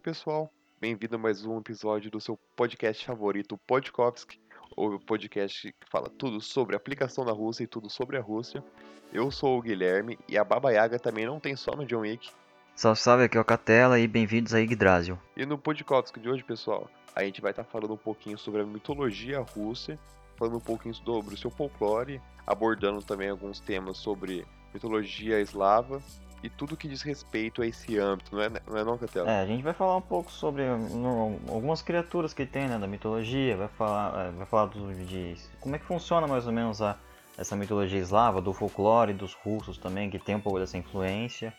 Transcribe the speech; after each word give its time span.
pessoal. 0.00 0.50
Bem-vindo 0.80 1.16
a 1.16 1.18
mais 1.18 1.44
um 1.44 1.58
episódio 1.58 2.10
do 2.10 2.18
seu 2.18 2.38
podcast 2.56 3.04
favorito, 3.04 3.58
Podkovsky, 3.66 4.40
o 4.74 4.98
podcast 4.98 5.70
que 5.78 5.90
fala 5.90 6.08
tudo 6.08 6.40
sobre 6.40 6.74
a 6.74 6.78
aplicação 6.78 7.22
da 7.22 7.32
Rússia 7.32 7.64
e 7.64 7.66
tudo 7.66 7.90
sobre 7.90 8.16
a 8.16 8.20
Rússia. 8.22 8.64
Eu 9.12 9.30
sou 9.30 9.58
o 9.58 9.62
Guilherme 9.62 10.18
e 10.26 10.38
a 10.38 10.44
Baba 10.44 10.72
Yaga 10.72 10.98
também 10.98 11.26
não 11.26 11.38
tem 11.38 11.54
só 11.54 11.72
no 11.72 11.84
John 11.84 12.00
Wick. 12.00 12.30
Salve, 12.74 12.98
salve, 12.98 13.24
aqui 13.24 13.36
é 13.36 13.40
o 13.40 13.44
Catela 13.44 14.00
e 14.00 14.08
bem-vindos 14.08 14.54
a 14.54 14.60
Yggdrasil. 14.60 15.18
E 15.36 15.44
no 15.44 15.58
Podkovsky 15.58 16.18
de 16.18 16.30
hoje, 16.30 16.42
pessoal, 16.42 16.88
a 17.14 17.22
gente 17.22 17.42
vai 17.42 17.50
estar 17.50 17.64
falando 17.64 17.92
um 17.92 17.98
pouquinho 17.98 18.38
sobre 18.38 18.62
a 18.62 18.64
mitologia 18.64 19.40
russa, 19.40 19.98
falando 20.34 20.56
um 20.56 20.60
pouquinho 20.60 20.94
sobre 20.94 21.34
o 21.34 21.38
seu 21.38 21.50
folclore, 21.50 22.22
abordando 22.46 23.02
também 23.02 23.28
alguns 23.28 23.60
temas 23.60 23.98
sobre 23.98 24.46
mitologia 24.72 25.38
eslava 25.38 26.02
e 26.42 26.48
tudo 26.48 26.76
que 26.76 26.88
diz 26.88 27.02
respeito 27.02 27.62
a 27.62 27.66
esse 27.66 27.98
âmbito, 27.98 28.34
não 28.34 28.42
é 28.42 28.48
não, 28.48 28.76
é 28.76 28.84
não 28.84 28.98
Catela? 28.98 29.30
É, 29.30 29.42
a 29.42 29.46
gente 29.46 29.62
vai 29.62 29.74
falar 29.74 29.96
um 29.96 30.02
pouco 30.02 30.30
sobre 30.30 30.64
no, 30.64 31.38
algumas 31.48 31.82
criaturas 31.82 32.32
que 32.32 32.46
tem, 32.46 32.68
né, 32.68 32.78
da 32.78 32.86
mitologia, 32.86 33.56
vai 33.56 33.68
falar, 33.68 34.26
é, 34.26 34.30
vai 34.30 34.46
falar 34.46 34.66
do, 34.66 34.94
de 35.04 35.36
como 35.60 35.76
é 35.76 35.78
que 35.78 35.84
funciona 35.84 36.26
mais 36.26 36.46
ou 36.46 36.52
menos 36.52 36.80
a, 36.80 36.98
essa 37.36 37.54
mitologia 37.56 37.98
eslava, 37.98 38.40
do 38.40 38.52
folclore 38.52 39.12
dos 39.12 39.34
russos 39.34 39.78
também, 39.78 40.10
que 40.10 40.18
tem 40.18 40.34
um 40.34 40.40
pouco 40.40 40.58
dessa 40.58 40.76
influência. 40.76 41.52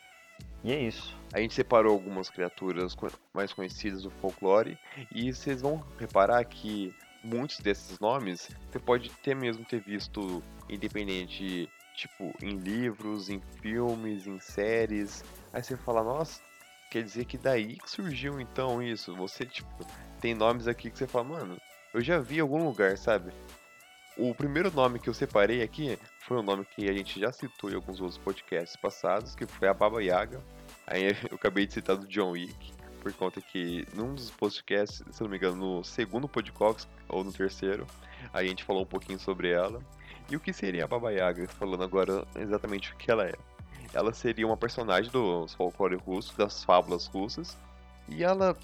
E 0.64 0.72
é 0.72 0.80
isso. 0.80 1.16
A 1.34 1.40
gente 1.40 1.54
separou 1.54 1.94
algumas 1.94 2.30
criaturas 2.30 2.96
mais 3.34 3.54
conhecidas 3.54 4.04
do 4.04 4.12
folclore 4.12 4.78
e 5.12 5.34
vocês 5.34 5.62
vão 5.62 5.84
reparar 6.00 6.44
que 6.46 6.94
muitos 7.24 7.60
desses 7.60 8.00
nomes 8.00 8.50
você 8.70 8.80
pode 8.80 9.10
ter 9.24 9.36
mesmo 9.36 9.64
ter 9.66 9.80
visto 9.80 10.44
independente 10.70 11.70
tipo, 12.02 12.34
em 12.42 12.58
livros, 12.58 13.30
em 13.30 13.40
filmes, 13.62 14.26
em 14.26 14.40
séries. 14.40 15.24
Aí 15.54 15.62
você 15.62 15.78
fala, 15.78 16.04
nossa, 16.04 16.42
quer 16.90 17.04
dizer 17.04 17.26
que 17.26 17.38
daí 17.38 17.78
que 17.78 17.90
surgiu 17.90 18.40
então 18.40 18.82
isso? 18.82 19.16
Você, 19.16 19.46
tipo, 19.46 19.86
tem 20.20 20.34
nomes 20.34 20.68
aqui 20.68 20.90
que 20.90 20.98
você 20.98 21.06
fala, 21.06 21.26
mano, 21.26 21.58
eu 21.94 22.02
já 22.02 22.20
vi 22.20 22.38
em 22.38 22.42
algum 22.42 22.64
lugar, 22.64 22.98
sabe? 22.98 23.32
O 24.18 24.34
primeiro 24.34 24.72
nome 24.72 25.00
que 25.00 25.10
eu 25.10 25.14
separei 25.14 25.62
aqui 25.62 25.98
foi 26.20 26.38
um 26.38 26.44
nome 26.44 26.66
que 26.66 26.90
a 26.90 26.94
gente 26.94 27.20
já 27.20 27.32
citou 27.32 27.70
em 27.70 27.76
alguns 27.76 28.02
outros 28.02 28.18
podcasts 28.18 28.76
passados, 28.76 29.36
que 29.36 29.46
foi 29.46 29.68
a 29.68 29.74
Baba 29.74 30.04
Yaga. 30.04 30.42
Aí 30.88 31.04
eu 31.30 31.36
acabei 31.36 31.68
de 31.68 31.74
citar 31.74 31.96
do 31.96 32.08
John 32.08 32.32
Wick, 32.32 32.74
por 33.00 33.14
conta 33.14 33.40
que 33.42 33.88
num 33.94 34.16
dos 34.16 34.32
podcasts, 34.32 35.04
se 35.12 35.22
não 35.22 35.30
me 35.30 35.38
engano, 35.38 35.56
no 35.56 35.84
segundo 35.84 36.28
podcast 36.28 36.90
ou 37.08 37.24
no 37.24 37.32
terceiro, 37.32 37.86
a 38.34 38.44
gente 38.44 38.64
falou 38.64 38.82
um 38.82 38.88
pouquinho 38.88 39.20
sobre 39.20 39.52
ela. 39.52 39.82
E 40.32 40.36
o 40.38 40.40
que 40.40 40.54
seria 40.54 40.86
a 40.86 40.88
Baba 40.88 41.12
Yaga? 41.12 41.46
Falando 41.50 41.84
agora 41.84 42.26
exatamente 42.38 42.94
o 42.94 42.96
que 42.96 43.12
ela 43.12 43.28
é. 43.28 43.34
Ela 43.94 44.14
seria 44.14 44.48
uma 44.48 44.56
personagem 44.56 45.12
dos 45.12 45.54
folclore 45.54 45.98
russos, 45.98 46.34
das 46.38 46.64
fábulas 46.64 47.06
russas. 47.08 47.58
E 48.08 48.24
ela, 48.24 48.58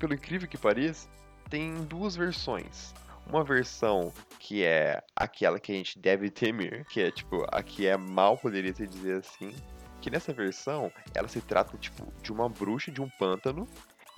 pelo 0.00 0.14
incrível 0.14 0.48
que 0.48 0.58
pareça, 0.58 1.08
tem 1.48 1.84
duas 1.84 2.16
versões. 2.16 2.92
Uma 3.28 3.44
versão 3.44 4.12
que 4.40 4.64
é 4.64 5.00
aquela 5.14 5.60
que 5.60 5.70
a 5.70 5.74
gente 5.76 5.96
deve 6.00 6.30
temer, 6.30 6.84
que 6.86 7.00
é 7.00 7.12
tipo, 7.12 7.46
a 7.52 7.62
que 7.62 7.86
é 7.86 7.96
mal, 7.96 8.36
poderia 8.36 8.74
se 8.74 8.84
dizer 8.84 9.18
assim. 9.18 9.54
Que 10.00 10.10
nessa 10.10 10.32
versão, 10.32 10.90
ela 11.14 11.28
se 11.28 11.40
trata 11.40 11.78
tipo 11.78 12.12
de 12.20 12.32
uma 12.32 12.48
bruxa 12.48 12.90
de 12.90 13.00
um 13.00 13.08
pântano, 13.08 13.68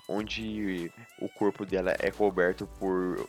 onde 0.08 0.90
o 1.20 1.28
corpo 1.28 1.66
dela 1.66 1.94
é 1.98 2.10
coberto 2.10 2.66
por 2.78 3.28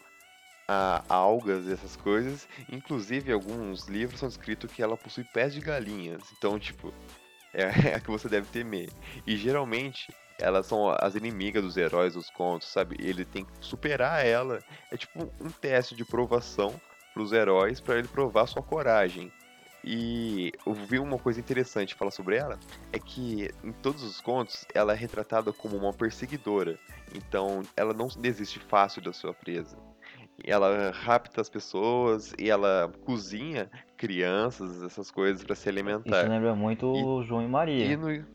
a 0.71 1.03
algas 1.09 1.65
e 1.65 1.73
essas 1.73 1.97
coisas. 1.97 2.47
Inclusive, 2.71 3.31
alguns 3.31 3.87
livros 3.87 4.19
são 4.19 4.29
escritos 4.29 4.71
que 4.71 4.81
ela 4.81 4.95
possui 4.95 5.23
pés 5.23 5.53
de 5.53 5.59
galinhas. 5.59 6.21
Então, 6.37 6.57
tipo, 6.57 6.93
é 7.53 7.95
a 7.95 7.99
que 7.99 8.09
você 8.09 8.29
deve 8.29 8.47
temer. 8.47 8.89
E 9.27 9.35
geralmente, 9.35 10.13
elas 10.39 10.65
são 10.65 10.89
as 10.89 11.15
inimigas 11.15 11.63
dos 11.63 11.75
heróis 11.75 12.13
dos 12.13 12.29
contos, 12.29 12.69
sabe? 12.69 12.95
Ele 12.99 13.25
tem 13.25 13.43
que 13.43 13.51
superar 13.59 14.25
ela. 14.25 14.63
É 14.89 14.95
tipo 14.95 15.29
um 15.39 15.49
teste 15.49 15.93
de 15.93 16.05
provação 16.05 16.79
para 17.13 17.21
os 17.23 17.33
heróis 17.33 17.81
para 17.81 17.99
ele 17.99 18.07
provar 18.07 18.47
sua 18.47 18.63
coragem. 18.63 19.31
E 19.83 20.53
eu 20.65 20.73
vi 20.73 20.99
uma 20.99 21.17
coisa 21.17 21.39
interessante 21.39 21.95
falar 21.95 22.11
sobre 22.11 22.37
ela, 22.37 22.59
é 22.93 22.99
que 22.99 23.49
em 23.63 23.71
todos 23.71 24.03
os 24.03 24.21
contos 24.21 24.63
ela 24.75 24.93
é 24.93 24.95
retratada 24.95 25.51
como 25.51 25.75
uma 25.75 25.91
perseguidora. 25.91 26.79
Então 27.13 27.63
ela 27.75 27.93
não 27.93 28.07
desiste 28.07 28.59
fácil 28.59 29.01
da 29.01 29.11
sua 29.11 29.33
presa 29.33 29.75
ela 30.45 30.91
rapta 30.91 31.41
as 31.41 31.49
pessoas 31.49 32.33
e 32.39 32.49
ela 32.49 32.91
cozinha 33.05 33.69
crianças, 33.97 34.81
essas 34.83 35.11
coisas 35.11 35.43
para 35.43 35.55
se 35.55 35.69
alimentar. 35.69 36.21
Isso 36.21 36.29
lembra 36.29 36.55
muito 36.55 36.95
e, 36.95 37.27
João 37.27 37.43
e 37.43 37.47
Maria. 37.47 37.85
E 37.85 37.95
no... 37.95 38.25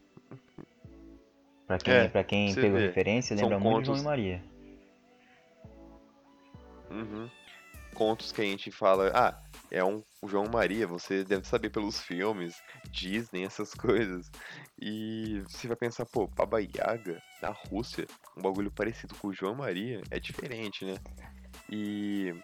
Pra 1.66 1.78
quem, 1.78 1.94
é, 1.94 2.08
pra 2.08 2.22
quem 2.22 2.54
pegou 2.54 2.78
vê. 2.78 2.86
referência, 2.86 3.34
lembra 3.34 3.58
São 3.58 3.60
muito 3.60 3.74
contos... 3.74 3.86
João 3.86 3.98
e 3.98 4.04
Maria. 4.04 4.44
Uhum. 6.90 7.28
Contos 7.94 8.30
que 8.30 8.42
a 8.42 8.44
gente 8.44 8.70
fala, 8.70 9.10
ah, 9.14 9.42
é 9.70 9.82
um 9.82 10.02
João 10.24 10.46
Maria, 10.52 10.86
você 10.86 11.24
deve 11.24 11.46
saber 11.46 11.70
pelos 11.70 12.00
filmes, 12.00 12.54
Disney, 12.90 13.42
essas 13.42 13.72
coisas. 13.74 14.30
E 14.78 15.42
você 15.48 15.66
vai 15.66 15.76
pensar, 15.76 16.04
pô, 16.04 16.26
Baba 16.26 16.60
Yaga, 16.60 17.22
da 17.40 17.50
Rússia, 17.50 18.06
um 18.36 18.42
bagulho 18.42 18.70
parecido 18.70 19.14
com 19.14 19.28
o 19.28 19.32
João 19.32 19.54
Maria, 19.54 20.02
é 20.10 20.20
diferente, 20.20 20.84
né? 20.84 20.96
E 21.70 22.34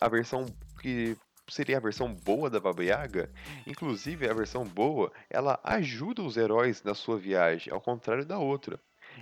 a 0.00 0.08
versão 0.08 0.46
que 0.80 1.16
seria 1.48 1.78
a 1.78 1.80
versão 1.80 2.12
boa 2.12 2.50
da 2.50 2.60
Baba 2.60 2.84
Yaga, 2.84 3.30
inclusive 3.66 4.28
a 4.28 4.34
versão 4.34 4.64
boa, 4.64 5.10
ela 5.30 5.58
ajuda 5.64 6.22
os 6.22 6.36
heróis 6.36 6.82
na 6.82 6.94
sua 6.94 7.18
viagem, 7.18 7.72
ao 7.72 7.80
contrário 7.80 8.24
da 8.24 8.38
outra. 8.38 8.78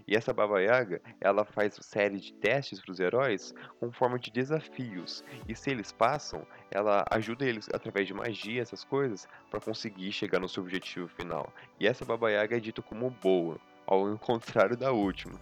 E 0.07 0.17
essa 0.17 0.33
Baba 0.33 0.61
Yaga, 0.61 1.01
ela 1.21 1.45
faz 1.45 1.79
série 1.81 2.19
de 2.19 2.33
testes 2.35 2.81
para 2.81 2.93
os 2.93 3.01
heróis 3.01 3.55
com 3.81 3.91
forma 3.93 4.19
de 4.19 4.31
desafios. 4.31 5.25
E 5.49 5.55
se 5.55 5.71
eles 5.71 5.93
passam, 5.93 6.47
ela 6.71 7.05
ajuda 7.11 7.47
eles 7.47 7.69
através 7.73 8.07
de 8.07 8.13
magia, 8.13 8.61
essas 8.61 8.85
coisas, 8.85 9.29
para 9.51 9.61
conseguir 9.61 10.13
chegar 10.13 10.41
no 10.41 10.49
seu 10.49 10.63
objetivo 10.63 11.09
final. 11.09 11.53
E 11.81 11.87
essa 11.87 12.05
Baba 12.05 12.31
Yaga 12.31 12.57
é 12.57 12.61
dita 12.61 12.83
como 12.83 13.11
boa, 13.11 13.59
ao 13.87 14.19
contrário 14.19 14.77
da 14.77 14.93
última. 14.93 15.39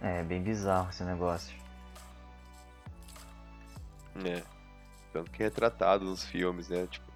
É, 0.00 0.22
bem 0.22 0.42
bizarro 0.42 0.90
esse 0.90 1.02
negócio. 1.02 1.69
É. 4.24 4.42
Tanto 5.12 5.30
que 5.30 5.42
é 5.42 5.46
retratado 5.46 6.04
nos 6.04 6.24
filmes, 6.24 6.68
né? 6.68 6.86
Tipo, 6.86 7.06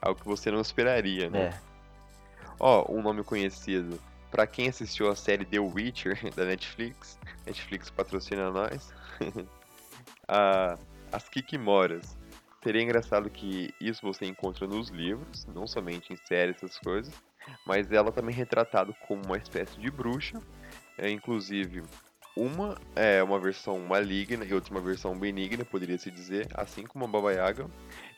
algo 0.00 0.20
que 0.20 0.26
você 0.26 0.50
não 0.50 0.60
esperaria, 0.60 1.30
né? 1.30 1.48
É. 1.48 1.60
Ó, 2.58 2.90
um 2.90 3.02
nome 3.02 3.22
conhecido. 3.22 4.00
Pra 4.30 4.46
quem 4.46 4.68
assistiu 4.68 5.08
a 5.08 5.16
série 5.16 5.44
The 5.44 5.60
Witcher 5.60 6.18
da 6.34 6.44
Netflix, 6.44 7.18
Netflix 7.46 7.90
patrocina 7.90 8.50
nós. 8.50 8.92
a, 10.26 10.78
as 11.12 11.28
Kikimoras. 11.28 12.16
Seria 12.62 12.82
engraçado 12.82 13.30
que 13.30 13.72
isso 13.80 14.02
você 14.02 14.26
encontra 14.26 14.66
nos 14.66 14.88
livros, 14.88 15.46
não 15.46 15.68
somente 15.68 16.12
em 16.12 16.16
séries, 16.16 16.56
essas 16.56 16.76
coisas, 16.78 17.14
mas 17.64 17.92
ela 17.92 18.10
também 18.10 18.34
é 18.34 18.38
retratado 18.38 18.92
como 19.06 19.24
uma 19.24 19.36
espécie 19.36 19.78
de 19.78 19.88
bruxa. 19.88 20.42
É, 20.98 21.08
inclusive, 21.08 21.84
uma 22.36 22.76
é 22.94 23.22
uma 23.22 23.40
versão 23.40 23.78
maligna 23.80 24.44
e 24.44 24.52
outra 24.52 24.72
uma 24.72 24.80
versão 24.80 25.16
benigna, 25.18 25.64
poderia 25.64 25.96
se 25.96 26.10
dizer, 26.10 26.46
assim 26.54 26.84
como 26.84 27.04
a 27.04 27.08
Baba 27.08 27.32
Yaga. 27.32 27.66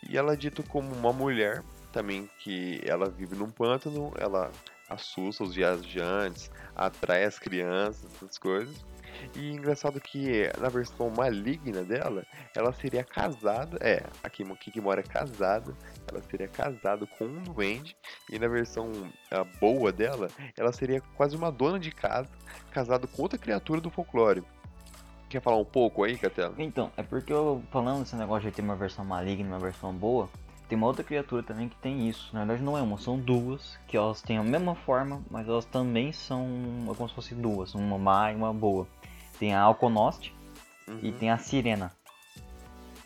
E 0.08 0.18
ela 0.18 0.32
é 0.32 0.36
dita 0.36 0.62
como 0.62 0.92
uma 0.92 1.12
mulher 1.12 1.62
também 1.92 2.28
que 2.38 2.80
ela 2.84 3.08
vive 3.08 3.36
num 3.36 3.50
pântano, 3.50 4.12
ela 4.18 4.50
assusta 4.88 5.44
os 5.44 5.54
viajantes, 5.54 6.50
atrai 6.74 7.24
as 7.24 7.38
crianças, 7.38 8.10
essas 8.14 8.38
coisas. 8.38 8.84
E 9.34 9.50
engraçado 9.50 10.00
que 10.00 10.50
na 10.58 10.68
versão 10.68 11.10
maligna 11.10 11.82
dela, 11.82 12.24
ela 12.54 12.72
seria 12.72 13.04
casada, 13.04 13.78
é, 13.80 14.02
aqui 14.22 14.44
que 14.70 14.80
mora 14.80 15.00
é 15.00 15.02
casada, 15.02 15.74
ela 16.10 16.22
seria 16.22 16.48
casada 16.48 17.06
com 17.06 17.24
um 17.24 17.42
duende, 17.42 17.96
e 18.30 18.38
na 18.38 18.48
versão 18.48 18.90
boa 19.60 19.92
dela, 19.92 20.28
ela 20.56 20.72
seria 20.72 21.00
quase 21.16 21.36
uma 21.36 21.50
dona 21.50 21.78
de 21.78 21.90
casa, 21.90 22.30
casada 22.70 23.06
com 23.06 23.22
outra 23.22 23.38
criatura 23.38 23.80
do 23.80 23.90
folclore. 23.90 24.42
Quer 25.28 25.42
falar 25.42 25.58
um 25.58 25.64
pouco 25.64 26.04
aí, 26.04 26.16
Catela? 26.16 26.54
Então, 26.56 26.90
é 26.96 27.02
porque 27.02 27.32
eu 27.32 27.62
falando 27.70 28.00
desse 28.00 28.16
negócio 28.16 28.48
de 28.48 28.56
ter 28.56 28.62
uma 28.62 28.76
versão 28.76 29.04
maligna 29.04 29.44
e 29.44 29.52
uma 29.52 29.58
versão 29.58 29.92
boa, 29.92 30.28
tem 30.68 30.76
uma 30.76 30.86
outra 30.86 31.02
criatura 31.02 31.42
também 31.42 31.68
que 31.68 31.76
tem 31.76 32.08
isso. 32.08 32.30
Na 32.32 32.40
verdade 32.40 32.62
não 32.62 32.76
é 32.76 32.82
uma, 32.82 32.98
são 32.98 33.18
duas, 33.18 33.78
que 33.86 33.96
elas 33.96 34.20
têm 34.20 34.36
a 34.36 34.42
mesma 34.42 34.74
forma, 34.74 35.22
mas 35.30 35.48
elas 35.48 35.64
também 35.64 36.12
são 36.12 36.46
como 36.96 37.08
se 37.08 37.14
fossem 37.14 37.40
duas, 37.40 37.74
uma 37.74 37.98
má 37.98 38.30
e 38.32 38.36
uma 38.36 38.52
boa. 38.52 38.86
Tem 39.38 39.54
a 39.54 39.60
Alconost 39.60 40.32
uhum. 40.86 40.98
e 41.02 41.12
tem 41.12 41.30
a 41.30 41.38
Sirena. 41.38 41.92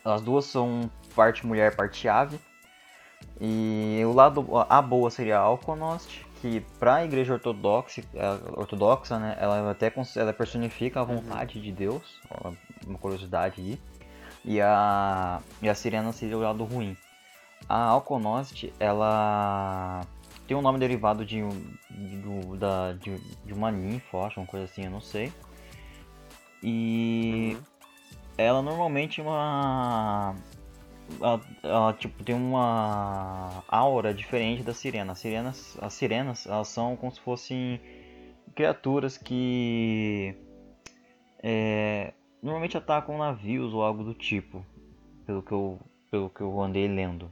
As 0.03 0.21
duas 0.21 0.45
são 0.45 0.89
parte 1.15 1.45
mulher, 1.45 1.75
parte 1.75 2.07
ave. 2.07 2.39
E 3.39 4.01
o 4.05 4.13
lado 4.13 4.45
a 4.69 4.81
boa 4.81 5.09
seria 5.09 5.37
a 5.37 5.41
Alconost, 5.41 6.25
que 6.41 6.59
para 6.79 6.95
a 6.95 7.05
igreja 7.05 7.33
ortodoxa, 7.33 8.03
é, 8.13 8.59
ortodoxa, 8.59 9.17
né, 9.17 9.37
ela 9.39 9.71
até 9.71 9.91
ela 10.15 10.33
personifica 10.33 11.01
a 11.01 11.03
vontade 11.03 11.57
uhum. 11.57 11.63
de 11.63 11.71
Deus, 11.71 12.19
uma 12.85 12.97
curiosidade 12.97 13.61
aí. 13.61 13.79
E 14.45 14.59
a 14.59 15.41
e 15.61 15.69
a 15.69 15.75
Sirena 15.75 16.11
seria 16.11 16.37
o 16.37 16.41
lado 16.41 16.63
ruim. 16.65 16.97
A 17.67 17.85
Alconost, 17.85 18.73
ela 18.77 20.01
tem 20.47 20.57
um 20.57 20.61
nome 20.61 20.79
derivado 20.79 21.25
de, 21.25 21.41
de, 21.89 22.57
da, 22.57 22.93
de, 22.93 23.17
de 23.45 23.53
uma 23.53 23.71
ninfa, 23.71 24.25
acho, 24.25 24.39
uma 24.39 24.45
coisa 24.45 24.65
assim, 24.65 24.83
eu 24.83 24.91
não 24.91 25.01
sei. 25.01 25.31
E 26.63 27.57
ela 28.37 28.61
normalmente 28.61 29.19
é 29.19 29.23
uma. 29.23 30.35
Ela, 31.19 31.41
ela, 31.61 31.93
tipo, 31.93 32.23
tem 32.23 32.33
uma 32.33 33.63
aura 33.67 34.13
diferente 34.13 34.63
da 34.63 34.73
sirena. 34.73 35.11
As 35.11 35.19
sirenas, 35.19 35.77
as 35.81 35.93
sirenas 35.93 36.47
elas 36.47 36.69
são 36.69 36.95
como 36.95 37.11
se 37.11 37.19
fossem 37.19 37.81
criaturas 38.55 39.17
que 39.17 40.35
é, 41.41 42.13
normalmente 42.41 42.77
atacam 42.77 43.17
navios 43.17 43.73
ou 43.73 43.83
algo 43.83 44.03
do 44.03 44.13
tipo, 44.13 44.65
pelo 45.25 45.43
que 45.43 45.51
eu, 45.51 45.79
pelo 46.09 46.29
que 46.29 46.41
eu 46.41 46.61
andei 46.61 46.87
lendo. 46.87 47.29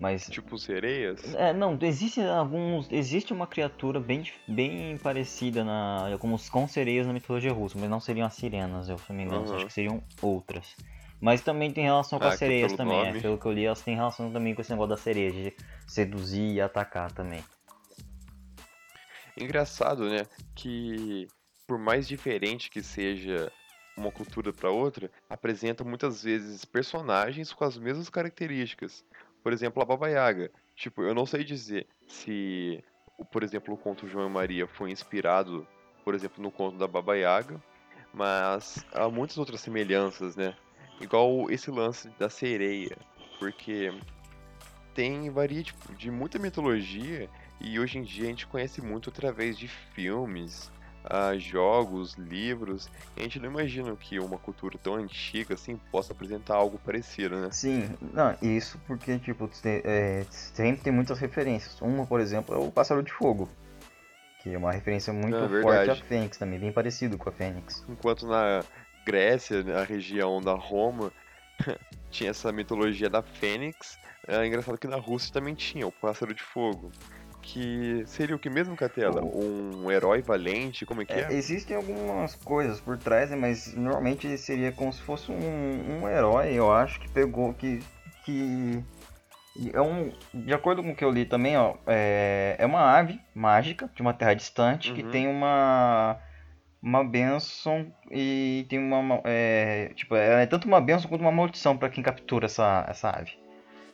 Mas 0.00 0.28
Tipo 0.28 0.56
sereias? 0.58 1.22
é, 1.34 1.52
não, 1.52 1.78
existe 1.82 2.20
alguns, 2.22 2.90
existe 2.90 3.32
uma 3.32 3.46
criatura 3.46 4.00
bem, 4.00 4.24
bem 4.48 4.96
parecida 4.96 5.62
na, 5.62 6.16
como 6.18 6.34
os- 6.34 6.48
com 6.48 6.66
sereias 6.66 7.06
na 7.06 7.12
mitologia 7.12 7.52
russa, 7.52 7.78
mas 7.78 7.90
não 7.90 8.00
seriam 8.00 8.26
as 8.26 8.34
sirenas, 8.34 8.88
eu 8.88 8.98
se 8.98 9.10
não 9.10 9.16
me 9.16 9.24
engano, 9.24 9.44
Aham. 9.44 9.56
acho 9.56 9.66
que 9.66 9.72
seriam 9.72 10.02
outras. 10.22 10.74
Mas 11.20 11.42
também 11.42 11.70
tem 11.70 11.84
relação 11.84 12.18
com 12.18 12.24
Ah, 12.24 12.28
as 12.28 12.36
sereias 12.36 12.72
também, 12.72 12.98
é, 12.98 13.08
nome. 13.08 13.20
pelo 13.20 13.36
que 13.38 13.44
eu 13.46 13.52
li, 13.52 13.66
elas 13.66 13.82
têm 13.82 13.94
relação 13.94 14.32
também 14.32 14.54
com 14.54 14.62
esse 14.62 14.70
negócio 14.70 14.88
das 14.90 15.00
sereias, 15.00 15.34
de 15.34 15.52
seduzir 15.86 16.54
e 16.54 16.60
atacar 16.62 17.12
também. 17.12 17.44
Engraçado, 19.36 20.08
né? 20.08 20.26
Que 20.54 21.28
por 21.66 21.78
mais 21.78 22.08
diferente 22.08 22.70
que 22.70 22.82
seja 22.82 23.52
uma 23.96 24.10
cultura 24.10 24.50
para 24.52 24.70
outra, 24.70 25.10
apresenta 25.28 25.84
muitas 25.84 26.22
vezes 26.22 26.64
personagens 26.64 27.52
com 27.52 27.64
as 27.64 27.76
mesmas 27.76 28.08
características. 28.08 29.04
Por 29.42 29.52
exemplo, 29.52 29.82
a 29.82 29.86
Baba 29.86 30.08
Yaga. 30.08 30.50
Tipo, 30.76 31.02
eu 31.02 31.14
não 31.14 31.26
sei 31.26 31.44
dizer 31.44 31.86
se, 32.06 32.82
por 33.30 33.42
exemplo, 33.42 33.74
o 33.74 33.78
conto 33.78 34.08
João 34.08 34.28
e 34.28 34.32
Maria 34.32 34.66
foi 34.66 34.90
inspirado, 34.90 35.66
por 36.04 36.14
exemplo, 36.14 36.42
no 36.42 36.50
conto 36.50 36.78
da 36.78 36.86
Baba 36.86 37.16
Yaga, 37.16 37.60
mas 38.12 38.84
há 38.92 39.08
muitas 39.08 39.38
outras 39.38 39.60
semelhanças, 39.60 40.36
né? 40.36 40.54
Igual 41.00 41.50
esse 41.50 41.70
lance 41.70 42.08
da 42.18 42.28
sereia, 42.28 42.96
porque 43.38 43.92
tem 44.94 45.30
varia 45.30 45.62
tipo, 45.62 45.94
de 45.94 46.10
muita 46.10 46.38
mitologia 46.38 47.28
e 47.60 47.78
hoje 47.78 47.98
em 47.98 48.02
dia 48.02 48.24
a 48.24 48.28
gente 48.28 48.46
conhece 48.46 48.82
muito 48.82 49.10
através 49.10 49.58
de 49.58 49.68
filmes, 49.68 50.70
ah, 51.04 51.36
jogos, 51.36 52.14
livros. 52.14 52.88
A 53.16 53.20
gente 53.22 53.38
não 53.40 53.50
imagina 53.50 53.94
que 53.96 54.18
uma 54.18 54.38
cultura 54.38 54.78
tão 54.78 54.94
antiga 54.96 55.54
assim 55.54 55.76
possa 55.90 56.12
apresentar 56.12 56.54
algo 56.56 56.78
parecido, 56.78 57.36
né? 57.40 57.48
Sim, 57.50 57.88
não, 58.12 58.36
isso 58.42 58.78
porque, 58.86 59.18
tipo, 59.18 59.48
te- 59.48 59.82
é, 59.84 60.24
sempre 60.30 60.82
tem 60.82 60.92
muitas 60.92 61.18
referências. 61.18 61.80
Uma, 61.80 62.06
por 62.06 62.20
exemplo, 62.20 62.54
é 62.54 62.58
o 62.58 62.70
Pássaro 62.70 63.02
de 63.02 63.12
Fogo, 63.12 63.48
que 64.38 64.50
é 64.54 64.58
uma 64.58 64.72
referência 64.72 65.12
muito 65.12 65.36
É 65.36 65.62
forte 65.62 65.90
à. 65.90 65.94
Fênix 65.96 66.36
também, 66.38 66.58
bem 66.58 66.72
parecido 66.72 67.16
com 67.18 67.28
a 67.28 67.32
Fênix. 67.32 67.84
Enquanto 67.88 68.26
na 68.26 68.62
Grécia, 69.04 69.62
na 69.62 69.82
região 69.82 70.40
da 70.40 70.54
Roma, 70.54 71.12
tinha 72.10 72.30
essa 72.30 72.52
mitologia 72.52 73.08
da 73.08 73.22
Fênix. 73.22 73.98
É 74.26 74.46
engraçado 74.46 74.78
que 74.78 74.86
na 74.86 74.96
Rússia 74.96 75.32
também 75.32 75.54
tinha 75.54 75.86
o 75.86 75.92
Pássaro 75.92 76.34
de 76.34 76.42
Fogo. 76.42 76.92
Que 77.42 78.04
seria 78.06 78.36
o 78.36 78.38
que 78.38 78.48
mesmo, 78.50 78.76
Catela? 78.76 79.22
Um 79.24 79.90
herói 79.90 80.22
valente? 80.22 80.86
Como 80.86 81.02
é 81.02 81.04
que 81.04 81.12
É, 81.12 81.20
é? 81.20 81.32
existem 81.32 81.76
algumas 81.76 82.34
coisas 82.36 82.80
por 82.80 82.96
trás, 82.98 83.30
né, 83.30 83.36
mas 83.36 83.74
normalmente 83.74 84.36
seria 84.38 84.70
como 84.72 84.92
se 84.92 85.00
fosse 85.02 85.30
um, 85.32 86.02
um 86.02 86.08
herói, 86.08 86.52
eu 86.52 86.70
acho, 86.72 87.00
que 87.00 87.08
pegou, 87.08 87.52
que, 87.54 87.80
que 88.24 88.82
é 89.72 89.80
um, 89.80 90.12
de 90.32 90.54
acordo 90.54 90.82
com 90.82 90.90
o 90.90 90.94
que 90.94 91.04
eu 91.04 91.10
li 91.10 91.24
também, 91.24 91.56
ó, 91.56 91.74
é, 91.86 92.56
é 92.58 92.66
uma 92.66 92.82
ave 92.96 93.20
mágica 93.34 93.90
de 93.94 94.00
uma 94.02 94.14
terra 94.14 94.34
distante 94.34 94.92
que 94.92 95.02
Uhum. 95.02 95.10
tem 95.10 95.26
uma 95.28 96.18
uma 96.82 97.04
bênção 97.04 97.92
e 98.10 98.64
tem 98.70 98.78
uma, 98.78 99.02
ma- 99.02 99.20
é, 99.24 99.92
tipo, 99.94 100.16
é 100.16 100.46
tanto 100.46 100.66
uma 100.66 100.80
bênção 100.80 101.10
quanto 101.10 101.20
uma 101.20 101.30
maldição 101.30 101.76
para 101.76 101.90
quem 101.90 102.02
captura 102.02 102.46
essa, 102.46 102.86
essa 102.88 103.10
ave. 103.10 103.32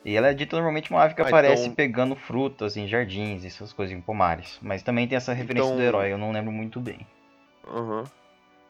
E 0.09 0.15
ela 0.17 0.29
é 0.29 0.35
dita 0.35 0.55
normalmente 0.55 0.89
uma 0.93 1.03
ave 1.03 1.15
que 1.17 1.21
Ah, 1.23 1.27
aparece 1.27 1.63
então- 1.65 1.75
pegando 1.75 2.15
frutas 2.15 2.77
em 2.77 2.87
jardins, 2.87 3.45
essas 3.45 3.73
coisas, 3.73 3.93
em 3.97 4.01
pomares. 4.01 4.57
Mas 4.63 4.81
também 4.81 5.09
tem 5.09 5.17
essa 5.17 5.33
referência 5.33 5.69
do 5.69 5.75
Então- 5.75 5.85
herói, 5.85 6.13
eu 6.13 6.17
não 6.19 6.31
lembro 6.31 6.53
muito 6.53 6.79
bem. 6.81 7.05
Aham. 7.69 8.05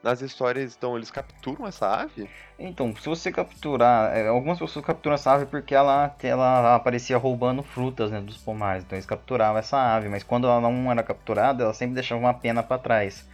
Nas 0.02 0.22
histórias, 0.22 0.74
então, 0.74 0.96
eles 0.96 1.10
capturam 1.10 1.66
essa 1.66 1.88
ave? 2.02 2.26
Então, 2.58 2.94
se 2.96 3.06
você 3.06 3.30
capturar, 3.30 4.16
é, 4.16 4.28
algumas 4.28 4.58
pessoas 4.58 4.82
capturam 4.84 5.14
essa 5.14 5.32
ave 5.32 5.44
porque 5.46 5.74
ela, 5.74 6.14
ela 6.22 6.74
aparecia 6.76 7.18
roubando 7.18 7.62
frutas 7.62 8.10
né, 8.10 8.18
dos 8.20 8.38
pomares, 8.38 8.84
então 8.84 8.96
eles 8.96 9.04
capturavam 9.04 9.58
essa 9.58 9.76
ave, 9.76 10.08
mas 10.08 10.22
quando 10.22 10.46
ela 10.46 10.60
não 10.60 10.90
era 10.90 11.02
capturada, 11.02 11.64
ela 11.64 11.74
sempre 11.74 11.96
deixava 11.96 12.18
uma 12.20 12.32
pena 12.32 12.62
para 12.62 12.78
trás. 12.78 13.28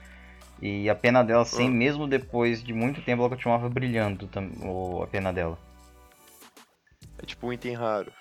E 0.60 0.88
a 0.90 0.94
pena 0.94 1.22
dela, 1.22 1.44
sem, 1.44 1.68
Ah. 1.68 1.70
mesmo 1.70 2.08
depois 2.08 2.64
de 2.64 2.72
muito 2.72 3.00
tempo, 3.02 3.20
ela 3.22 3.30
continuava 3.30 3.68
brilhando, 3.68 4.28
a 5.02 5.06
pena 5.06 5.32
dela. 5.32 5.58
É 7.22 7.26
tipo 7.26 7.46
um 7.46 7.52
item 7.52 7.74
raro. 7.74 8.12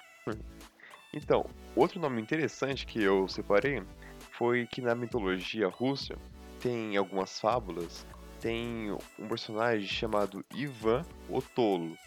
Então, 1.13 1.45
outro 1.75 2.00
nome 2.00 2.21
interessante 2.21 2.86
que 2.86 3.01
eu 3.01 3.27
separei 3.27 3.83
foi 4.31 4.65
que 4.65 4.81
na 4.81 4.95
mitologia 4.95 5.68
russa 5.68 6.15
tem 6.59 6.95
algumas 6.95 7.39
fábulas, 7.39 8.06
tem 8.39 8.92
um 9.19 9.27
personagem 9.27 9.88
chamado 9.88 10.45
Ivan 10.53 11.03
o 11.27 11.42
Tolo. 11.42 11.98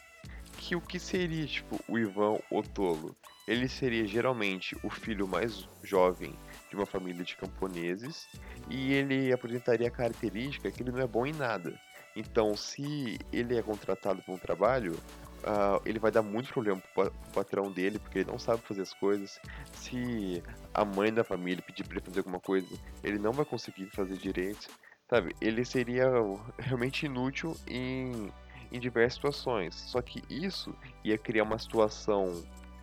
Que 0.56 0.74
o 0.74 0.80
que 0.80 0.98
seria, 0.98 1.46
tipo, 1.46 1.78
o 1.88 1.98
Ivan 1.98 2.38
o 2.50 2.62
Tolo? 2.62 3.14
Ele 3.46 3.68
seria 3.68 4.06
geralmente 4.06 4.74
o 4.82 4.88
filho 4.88 5.28
mais 5.28 5.68
jovem 5.82 6.32
de 6.70 6.76
uma 6.76 6.86
família 6.86 7.22
de 7.22 7.36
camponeses 7.36 8.26
e 8.70 8.92
ele 8.94 9.32
apresentaria 9.32 9.88
a 9.88 9.90
característica 9.90 10.70
que 10.70 10.82
ele 10.82 10.92
não 10.92 11.00
é 11.00 11.06
bom 11.06 11.26
em 11.26 11.32
nada. 11.32 11.78
Então, 12.16 12.56
se 12.56 13.18
ele 13.32 13.58
é 13.58 13.62
contratado 13.62 14.22
para 14.22 14.34
um 14.34 14.38
trabalho, 14.38 14.96
ah, 15.46 15.80
ele 15.84 15.98
vai 15.98 16.10
dar 16.10 16.22
muito 16.22 16.52
problema 16.52 16.80
pro, 16.94 17.10
pro 17.10 17.30
patrão 17.32 17.70
dele, 17.70 17.98
porque 17.98 18.20
ele 18.20 18.30
não 18.30 18.38
sabe 18.38 18.62
fazer 18.62 18.82
as 18.82 18.92
coisas. 18.94 19.38
Se 19.72 20.42
a 20.72 20.84
mãe 20.84 21.12
da 21.12 21.24
família 21.24 21.62
pedir 21.62 21.84
pra 21.84 21.96
ele 21.96 22.04
fazer 22.04 22.20
alguma 22.20 22.40
coisa, 22.40 22.66
ele 23.02 23.18
não 23.18 23.32
vai 23.32 23.44
conseguir 23.44 23.86
fazer 23.90 24.16
direito. 24.16 24.68
Sabe? 25.08 25.34
Ele 25.40 25.64
seria 25.64 26.10
realmente 26.58 27.06
inútil 27.06 27.56
em, 27.66 28.32
em 28.72 28.80
diversas 28.80 29.14
situações. 29.14 29.74
Só 29.74 30.00
que 30.00 30.22
isso 30.30 30.74
ia 31.04 31.18
criar 31.18 31.44
uma 31.44 31.58
situação 31.58 32.42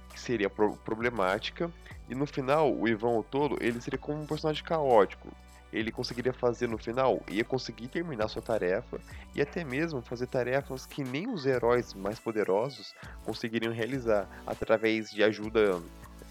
que 0.09 0.19
seria 0.19 0.49
pro- 0.49 0.77
problemática. 0.77 1.71
E 2.07 2.15
no 2.15 2.25
final, 2.25 2.73
o 2.73 2.87
Ivan 2.87 3.17
o 3.17 3.23
Tolo, 3.23 3.57
ele 3.59 3.81
seria 3.81 3.97
como 3.99 4.21
um 4.21 4.25
personagem 4.25 4.63
caótico. 4.63 5.29
Ele 5.71 5.91
conseguiria 5.91 6.33
fazer 6.33 6.67
no 6.67 6.77
final, 6.77 7.21
ia 7.29 7.43
conseguir 7.43 7.87
terminar 7.87 8.27
sua 8.27 8.41
tarefa 8.41 8.99
e 9.33 9.41
até 9.41 9.63
mesmo 9.63 10.01
fazer 10.01 10.27
tarefas 10.27 10.85
que 10.85 11.03
nem 11.03 11.29
os 11.29 11.45
heróis 11.45 11.93
mais 11.93 12.19
poderosos 12.19 12.93
conseguiriam 13.23 13.73
realizar. 13.73 14.27
Através 14.45 15.09
de 15.09 15.23
ajuda 15.23 15.81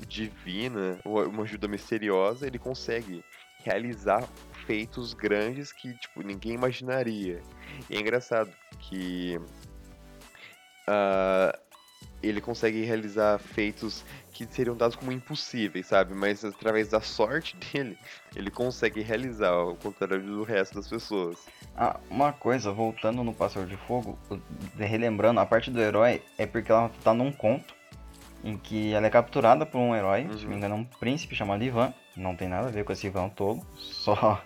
divina 0.07 0.99
ou 1.05 1.27
uma 1.29 1.43
ajuda 1.43 1.69
misteriosa 1.69 2.47
ele 2.47 2.59
consegue 2.59 3.23
realizar 3.63 4.27
feitos 4.67 5.13
grandes 5.13 5.73
que 5.73 5.93
tipo 5.95 6.23
ninguém 6.23 6.53
imaginaria. 6.53 7.43
E 7.89 7.97
é 7.97 8.01
engraçado 8.01 8.51
que 8.79 9.39
ah, 10.87 11.59
ele 12.23 12.41
consegue 12.41 12.83
realizar 12.85 13.39
feitos 13.39 14.05
que 14.33 14.47
seriam 14.47 14.77
dados 14.77 14.97
como 14.97 15.13
impossíveis, 15.13 15.87
sabe? 15.87 16.15
Mas 16.15 16.45
através 16.45 16.89
da 16.89 17.01
sorte 17.01 17.57
dele, 17.73 17.97
ele 18.35 18.51
consegue 18.51 19.01
realizar, 19.01 19.51
ao 19.51 19.75
contrário 19.77 20.23
do 20.23 20.43
resto 20.43 20.75
das 20.75 20.89
pessoas. 20.89 21.39
Ah, 21.77 21.99
uma 22.11 22.33
coisa, 22.33 22.73
voltando 22.73 23.23
no 23.25 23.33
Pássaro 23.35 23.67
de 23.67 23.77
Fogo, 23.77 24.19
relembrando, 24.79 25.41
a 25.41 25.47
parte 25.47 25.71
do 25.71 25.81
herói 25.81 26.23
é 26.39 26.47
porque 26.47 26.71
ela 26.71 26.91
tá 27.03 27.13
num 27.15 27.33
conto 27.33 27.75
em 28.43 28.57
que 28.57 28.93
ela 28.95 29.07
é 29.07 29.11
capturada 29.11 29.67
por 29.67 29.79
um 29.79 29.95
herói, 29.95 30.23
se 30.23 30.29
não 30.29 30.37
me 30.39 30.47
Uhum. 30.47 30.57
engano, 30.57 30.75
um 30.77 30.85
príncipe 30.85 31.35
chamado 31.35 31.63
Ivan. 31.63 31.93
Não 32.17 32.35
tem 32.35 32.49
nada 32.49 32.69
a 32.69 32.71
ver 32.71 32.85
com 32.85 32.93
esse 32.93 33.07
Ivan 33.07 33.29
tolo, 33.29 33.65
só 33.77 34.43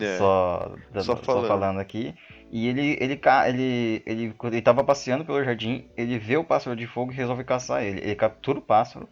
É. 0.00 0.16
só, 0.18 0.76
Só 0.94 1.16
só 1.16 1.22
falando. 1.22 1.48
falando 1.48 1.80
aqui. 1.80 2.14
E 2.50 2.66
ele, 2.66 2.96
ele, 2.98 3.20
ele, 3.46 4.02
ele, 4.06 4.34
quando 4.38 4.54
ele 4.54 4.62
tava 4.62 4.82
passeando 4.82 5.24
pelo 5.24 5.44
jardim, 5.44 5.86
ele 5.96 6.18
vê 6.18 6.36
o 6.36 6.44
pássaro 6.44 6.74
de 6.74 6.86
fogo 6.86 7.12
e 7.12 7.14
resolve 7.14 7.44
caçar 7.44 7.82
ele. 7.82 8.00
Ele 8.00 8.14
captura 8.14 8.58
o 8.58 8.62
pássaro 8.62 9.08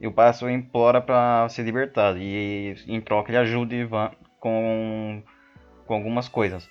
e 0.00 0.06
o 0.06 0.12
pássaro 0.12 0.50
implora 0.50 1.00
pra 1.00 1.48
ser 1.48 1.62
libertado. 1.62 2.18
E 2.18 2.76
em 2.86 3.00
troca 3.00 3.30
ele 3.30 3.38
ajuda 3.38 3.74
Ivan 3.74 4.10
com, 4.38 5.22
com 5.86 5.94
algumas 5.94 6.28
coisas 6.28 6.68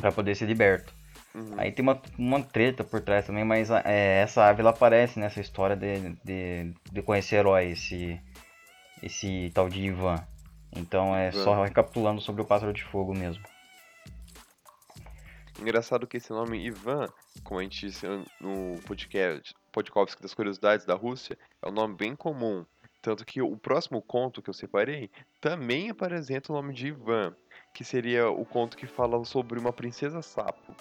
pra 0.00 0.10
poder 0.10 0.34
ser 0.34 0.46
liberto. 0.46 0.94
Uhum. 1.34 1.54
Aí 1.58 1.72
tem 1.72 1.82
uma, 1.82 2.00
uma 2.16 2.42
treta 2.42 2.84
por 2.84 3.00
trás 3.00 3.26
também, 3.26 3.44
mas 3.44 3.68
é, 3.70 4.22
essa 4.22 4.44
ave 4.46 4.60
ela 4.60 4.70
aparece 4.70 5.18
nessa 5.18 5.40
história 5.40 5.76
de, 5.76 6.16
de, 6.24 6.72
de 6.90 7.02
conhecer 7.02 7.36
herói, 7.36 7.72
esse, 7.72 8.20
esse 9.02 9.50
tal 9.52 9.68
de 9.68 9.80
Ivan. 9.80 10.16
Então 10.74 11.14
é 11.14 11.28
Ivan. 11.28 11.44
só 11.44 11.62
recapitulando 11.62 12.20
sobre 12.20 12.40
o 12.40 12.44
pássaro 12.44 12.72
de 12.72 12.84
fogo 12.84 13.12
mesmo. 13.12 13.42
Engraçado 15.64 16.06
que 16.06 16.18
esse 16.18 16.30
nome 16.30 16.62
Ivan, 16.62 17.08
como 17.42 17.58
a 17.58 17.62
gente 17.62 17.86
disse 17.86 18.06
no 18.38 18.78
podcast, 18.86 19.54
podcast 19.72 20.20
das 20.20 20.34
curiosidades 20.34 20.84
da 20.84 20.92
Rússia, 20.92 21.38
é 21.62 21.66
um 21.66 21.72
nome 21.72 21.94
bem 21.94 22.14
comum. 22.14 22.66
Tanto 23.00 23.24
que 23.24 23.40
o 23.40 23.56
próximo 23.56 24.02
conto 24.02 24.42
que 24.42 24.50
eu 24.50 24.54
separei 24.54 25.10
também 25.40 25.88
apresenta 25.88 26.52
o 26.52 26.54
nome 26.54 26.74
de 26.74 26.88
Ivan. 26.88 27.34
que 27.72 27.82
seria 27.82 28.28
o 28.28 28.44
conto 28.44 28.76
que 28.76 28.86
fala 28.86 29.24
sobre 29.24 29.58
uma 29.58 29.72
princesa 29.72 30.20
sapo, 30.20 30.76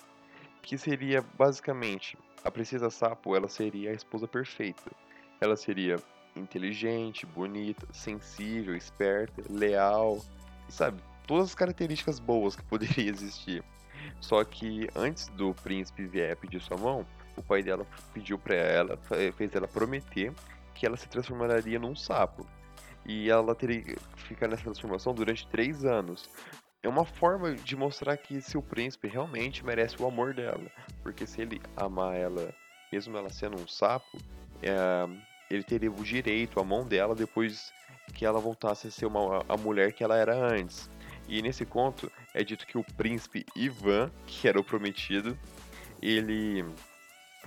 que 0.61 0.77
seria 0.77 1.21
basicamente 1.21 2.17
a 2.43 2.51
princesa 2.51 2.89
sapo, 2.89 3.37
ela 3.37 3.47
seria 3.47 3.91
a 3.91 3.95
esposa 3.95 4.27
perfeita. 4.27 4.91
Ela 5.39 5.55
seria 5.55 5.95
inteligente, 6.35 7.25
bonita, 7.25 7.87
sensível, 7.93 8.75
esperta, 8.75 9.41
leal, 9.49 10.19
sabe, 10.67 11.01
todas 11.25 11.45
as 11.45 11.55
características 11.55 12.19
boas 12.19 12.53
que 12.53 12.63
poderiam 12.65 13.07
existir. 13.07 13.63
Só 14.19 14.43
que 14.43 14.87
antes 14.95 15.27
do 15.29 15.53
príncipe 15.53 16.05
vier 16.05 16.35
pedir 16.35 16.61
sua 16.61 16.77
mão, 16.77 17.05
o 17.35 17.41
pai 17.41 17.63
dela 17.63 17.85
pediu 18.13 18.37
para 18.37 18.55
ela, 18.55 18.97
fez 19.35 19.53
ela 19.55 19.67
prometer 19.67 20.31
que 20.73 20.85
ela 20.85 20.97
se 20.97 21.07
transformaria 21.07 21.79
num 21.79 21.95
sapo. 21.95 22.45
E 23.05 23.29
ela 23.29 23.53
teria 23.53 23.81
que 23.81 23.97
ficar 24.15 24.47
nessa 24.47 24.63
transformação 24.63 25.13
durante 25.13 25.47
três 25.47 25.83
anos. 25.83 26.29
É 26.81 26.89
uma 26.89 27.05
forma 27.05 27.53
de 27.53 27.75
mostrar 27.75 28.17
que 28.17 28.41
se 28.41 28.57
o 28.57 28.61
príncipe 28.61 29.07
realmente 29.07 29.65
merece 29.65 30.01
o 30.01 30.07
amor 30.07 30.33
dela. 30.33 30.69
Porque 31.01 31.25
se 31.25 31.41
ele 31.41 31.61
amar 31.75 32.15
ela, 32.15 32.53
mesmo 32.91 33.17
ela 33.17 33.29
sendo 33.29 33.61
um 33.61 33.67
sapo, 33.67 34.17
é, 34.61 35.07
ele 35.49 35.63
teria 35.63 35.91
o 35.91 36.03
direito, 36.03 36.59
a 36.59 36.63
mão 36.63 36.85
dela, 36.85 37.15
depois 37.15 37.73
que 38.13 38.25
ela 38.25 38.39
voltasse 38.39 38.87
a 38.87 38.91
ser 38.91 39.05
uma, 39.05 39.43
a 39.47 39.57
mulher 39.57 39.93
que 39.93 40.03
ela 40.03 40.17
era 40.17 40.35
antes. 40.35 40.89
E 41.27 41.41
nesse 41.41 41.65
conto 41.65 42.11
é 42.33 42.43
dito 42.43 42.67
que 42.67 42.77
o 42.77 42.83
príncipe 42.83 43.45
Ivan, 43.55 44.11
que 44.27 44.47
era 44.47 44.59
o 44.59 44.63
prometido, 44.63 45.37
ele, 46.01 46.65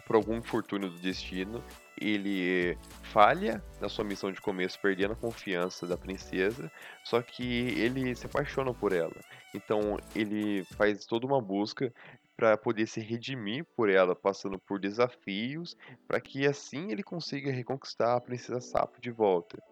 por 0.06 0.16
algum 0.16 0.36
infortúnio 0.36 0.88
do 0.90 0.98
destino, 0.98 1.62
ele 2.00 2.76
falha 3.04 3.62
na 3.80 3.88
sua 3.88 4.04
missão 4.04 4.30
de 4.30 4.40
começo, 4.40 4.78
perdendo 4.80 5.12
a 5.12 5.16
confiança 5.16 5.86
da 5.86 5.96
princesa, 5.96 6.70
só 7.04 7.22
que 7.22 7.68
ele 7.78 8.14
se 8.14 8.26
apaixona 8.26 8.72
por 8.72 8.92
ela. 8.92 9.16
Então 9.54 9.98
ele 10.14 10.64
faz 10.76 11.06
toda 11.06 11.26
uma 11.26 11.40
busca 11.40 11.92
para 12.36 12.56
poder 12.56 12.86
se 12.86 13.00
redimir 13.00 13.64
por 13.74 13.88
ela, 13.88 14.14
passando 14.14 14.58
por 14.58 14.78
desafios, 14.78 15.74
para 16.06 16.20
que 16.20 16.46
assim 16.46 16.92
ele 16.92 17.02
consiga 17.02 17.50
reconquistar 17.50 18.14
a 18.14 18.20
princesa 18.20 18.60
Sapo 18.60 19.00
de 19.00 19.10
volta. 19.10 19.62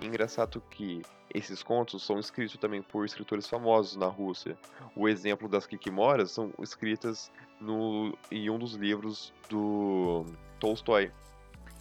Engraçado 0.00 0.62
que 0.70 1.02
esses 1.34 1.62
contos 1.62 2.04
são 2.04 2.20
escritos 2.20 2.56
também 2.56 2.80
por 2.80 3.04
escritores 3.04 3.48
famosos 3.48 3.96
na 3.96 4.06
Rússia. 4.06 4.56
O 4.94 5.08
exemplo 5.08 5.48
das 5.48 5.66
Kikimoras 5.66 6.30
são 6.30 6.52
escritas 6.60 7.30
no, 7.60 8.16
em 8.30 8.48
um 8.48 8.58
dos 8.58 8.74
livros 8.74 9.32
do 9.48 10.24
Tolstói. 10.60 11.10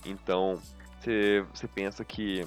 Então, 0.03 0.59
você 1.53 1.67
pensa 1.67 2.03
que 2.03 2.43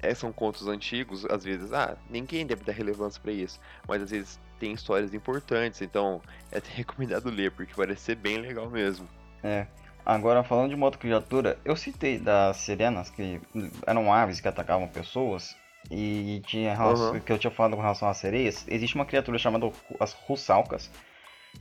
é, 0.00 0.14
são 0.14 0.30
contos 0.32 0.68
antigos, 0.68 1.24
às 1.24 1.44
vezes, 1.44 1.72
ah, 1.72 1.96
ninguém 2.10 2.46
deve 2.46 2.62
dar 2.62 2.72
relevância 2.72 3.20
para 3.22 3.32
isso, 3.32 3.58
mas 3.88 4.02
às 4.02 4.10
vezes 4.10 4.40
tem 4.58 4.72
histórias 4.72 5.14
importantes, 5.14 5.80
então 5.80 6.20
é 6.52 6.60
recomendado 6.76 7.30
ler, 7.30 7.52
porque 7.52 7.72
parece 7.74 8.02
ser 8.02 8.16
bem 8.16 8.38
legal 8.38 8.68
mesmo. 8.68 9.08
É. 9.42 9.66
Agora, 10.04 10.44
falando 10.44 10.68
de 10.68 10.76
moto 10.76 10.98
criatura, 10.98 11.58
eu 11.64 11.74
citei 11.74 12.18
das 12.18 12.58
sirenas, 12.58 13.08
que 13.08 13.40
eram 13.86 14.12
aves 14.12 14.38
que 14.38 14.46
atacavam 14.46 14.86
pessoas, 14.86 15.56
e 15.90 16.42
tinha 16.46 16.74
relação, 16.74 17.12
uhum. 17.12 17.20
que 17.20 17.32
eu 17.32 17.38
tinha 17.38 17.50
falado 17.50 17.76
com 17.76 17.82
relação 17.82 18.08
às 18.08 18.16
sereias, 18.16 18.64
existe 18.68 18.94
uma 18.94 19.04
criatura 19.04 19.38
chamada 19.38 19.70
as 20.00 20.12
russalcas, 20.12 20.90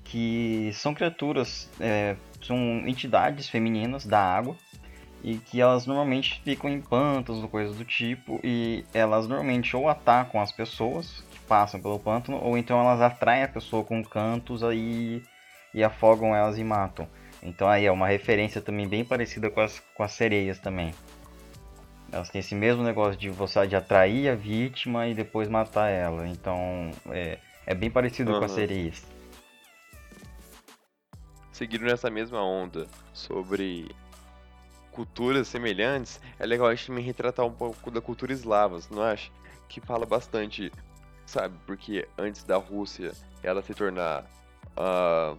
que 0.03 0.71
são 0.73 0.93
criaturas, 0.93 1.69
é, 1.79 2.15
são 2.41 2.57
entidades 2.87 3.47
femininas 3.47 4.05
da 4.05 4.19
água, 4.19 4.55
e 5.23 5.37
que 5.37 5.61
elas 5.61 5.85
normalmente 5.87 6.41
ficam 6.43 6.69
em 6.69 6.81
pântanos 6.81 7.41
ou 7.41 7.47
coisas 7.47 7.77
do 7.77 7.85
tipo 7.85 8.41
e 8.43 8.83
elas 8.93 9.25
normalmente 9.25 9.75
ou 9.75 9.87
atacam 9.87 10.41
as 10.41 10.51
pessoas 10.51 11.23
que 11.31 11.39
passam 11.39 11.81
pelo 11.81 11.97
pântano 11.97 12.37
ou 12.43 12.57
então 12.57 12.79
elas 12.79 12.99
atraem 12.99 13.43
a 13.43 13.47
pessoa 13.47 13.85
com 13.85 14.03
cantos 14.03 14.63
aí 14.63 15.23
e 15.73 15.81
afogam 15.83 16.35
elas 16.35 16.57
e 16.57 16.63
matam. 16.63 17.07
Então 17.41 17.69
aí 17.69 17.85
é 17.85 17.91
uma 17.91 18.07
referência 18.07 18.61
também 18.61 18.87
bem 18.87 19.05
parecida 19.05 19.49
com 19.49 19.61
as, 19.61 19.79
com 19.95 20.03
as 20.03 20.11
sereias 20.11 20.59
também. 20.59 20.93
Elas 22.13 22.29
têm 22.29 22.39
esse 22.39 22.53
mesmo 22.53 22.83
negócio 22.83 23.19
de 23.19 23.31
você 23.31 23.65
de 23.65 23.75
atrair 23.75 24.29
a 24.29 24.35
vítima 24.35 25.07
e 25.07 25.15
depois 25.15 25.49
matar 25.49 25.89
ela. 25.89 26.27
Então 26.27 26.91
é, 27.09 27.39
é 27.65 27.73
bem 27.73 27.89
parecido 27.89 28.31
uhum. 28.31 28.39
com 28.39 28.45
as 28.45 28.51
sereias. 28.51 29.03
Seguindo 31.51 31.85
nessa 31.85 32.11
mesma 32.11 32.39
onda 32.43 32.87
sobre 33.13 33.89
culturas 34.91 35.47
semelhantes, 35.47 36.21
é 36.37 36.45
legal 36.45 36.67
a 36.67 36.75
gente 36.75 36.85
também 36.85 37.03
retratar 37.03 37.47
um 37.47 37.51
pouco 37.51 37.89
da 37.89 37.99
cultura 37.99 38.31
eslava, 38.31 38.79
não 38.91 39.01
acha? 39.01 39.31
Que 39.67 39.81
fala 39.81 40.05
bastante, 40.05 40.71
sabe? 41.25 41.57
Porque 41.65 42.07
antes 42.15 42.43
da 42.43 42.57
Rússia 42.57 43.11
ela 43.41 43.63
se 43.63 43.73
tornar. 43.73 44.23
Uh, 44.77 45.37